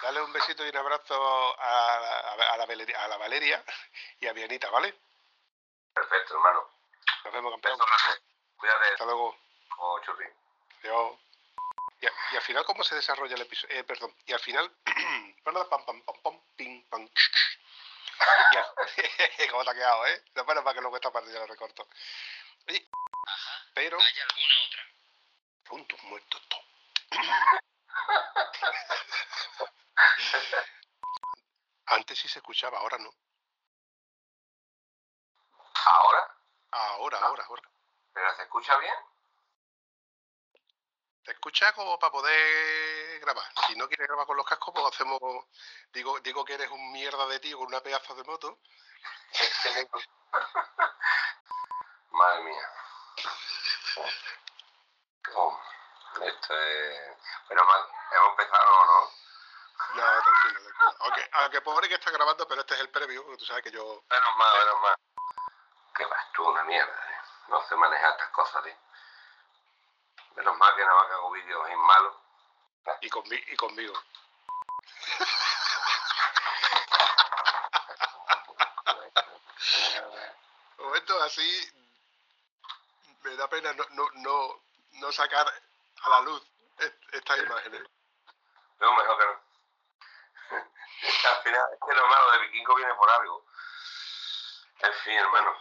[0.02, 3.64] Dale un besito y un abrazo a, a, la, Valeria, a la Valeria
[4.20, 4.94] y a Bianita, ¿vale?
[5.94, 6.70] Perfecto, hermano.
[7.24, 7.80] Nos vemos, campeón.
[8.58, 8.92] Cuídate.
[8.92, 9.38] Hasta luego.
[9.78, 10.28] Oh, churri.
[10.82, 11.20] Adiós.
[12.02, 13.76] Y, y, al final, ¿cómo se desarrolla el episodio?
[13.76, 14.14] Eh, perdón.
[14.26, 14.70] Y al final,
[15.44, 17.10] pam, pam, pam, pam, ping, pam.
[19.52, 20.24] ¿Cómo te ha quedado, eh?
[20.36, 21.88] No, bueno, para que luego esta parte ya lo recorto.
[22.68, 22.88] Oye,
[23.28, 23.66] Ajá.
[23.74, 23.98] pero.
[24.00, 24.93] ¿Hay alguna otra?
[25.66, 26.62] Puntos muertos, todo.
[31.88, 33.14] Antes sí se escuchaba, ahora no.
[35.86, 36.38] ¿Ahora?
[36.72, 37.72] Ahora, ahora, ahora.
[38.14, 38.94] ¿Pero se escucha bien?
[41.24, 43.46] Te escucha como para poder grabar.
[43.68, 45.20] Si no quieres grabar con los cascos, pues hacemos.
[45.94, 48.60] Digo, digo que eres un mierda de tío con una pedazo de moto.
[52.12, 52.70] Madre mía.
[55.36, 55.60] Oh,
[56.22, 57.18] esto es.
[57.48, 57.82] Pero mal,
[58.12, 59.12] hemos empezado o no.
[59.96, 60.96] No, tranquilo, tranquilo.
[61.00, 64.04] Aunque, aunque pobre que está grabando, pero este es el porque tú sabes que yo.
[64.10, 64.96] Menos mal, menos mal.
[65.96, 67.18] Que vas tú, una mierda, eh.
[67.50, 68.76] No sé manejar estas cosas, tío.
[70.36, 72.16] Menos mal que nada más que hago vídeos en malos.
[73.02, 73.94] Y, conmi- y conmigo.
[80.78, 81.72] Momentos así.
[83.24, 84.60] Me da pena no, no, no,
[84.94, 85.48] no sacar
[86.04, 86.42] a la luz
[86.80, 87.84] est- estas imágenes.
[88.80, 89.44] No, mejor que no.
[91.30, 93.46] Al final, es que lo malo de Vikingo viene por algo.
[94.80, 95.56] En fin, hermano.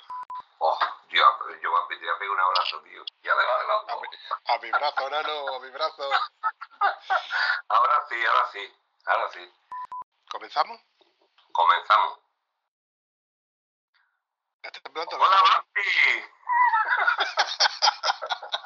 [0.59, 0.79] Oh,
[1.09, 1.29] Dios,
[1.61, 3.05] yo voy a pegar un abrazo, tío.
[3.23, 3.55] Ya le va
[4.47, 6.11] A a mi brazo, nano, a mi brazo.
[7.69, 8.77] Ahora sí, ahora sí,
[9.07, 9.55] ahora sí.
[10.31, 10.81] ¿Comenzamos?
[11.53, 12.19] Comenzamos.
[14.95, 15.83] ¡Hola, papi!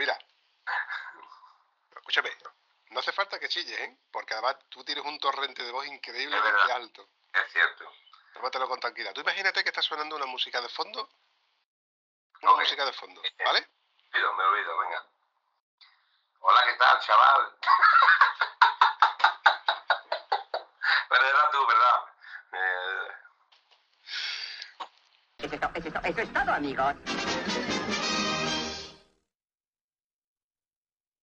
[0.00, 0.18] Mira.
[1.94, 2.30] Escúchame,
[2.88, 3.98] no hace falta que chilles, ¿eh?
[4.10, 6.76] Porque además tú tienes un torrente de voz increíblemente verdad.
[6.76, 7.06] alto.
[7.34, 7.84] Es cierto.
[8.32, 9.12] Tómatelo con tranquilidad.
[9.12, 11.06] Tú imagínate que está sonando una música de fondo.
[12.40, 13.68] Una música de fondo, ¿vale?
[14.10, 15.04] Me olvido, me olvido, venga.
[16.40, 17.58] Hola, ¿qué tal, chaval?
[21.10, 22.04] Era tú, ¿verdad?
[22.52, 23.08] Eh,
[25.40, 26.94] es, eso es todo, amigos.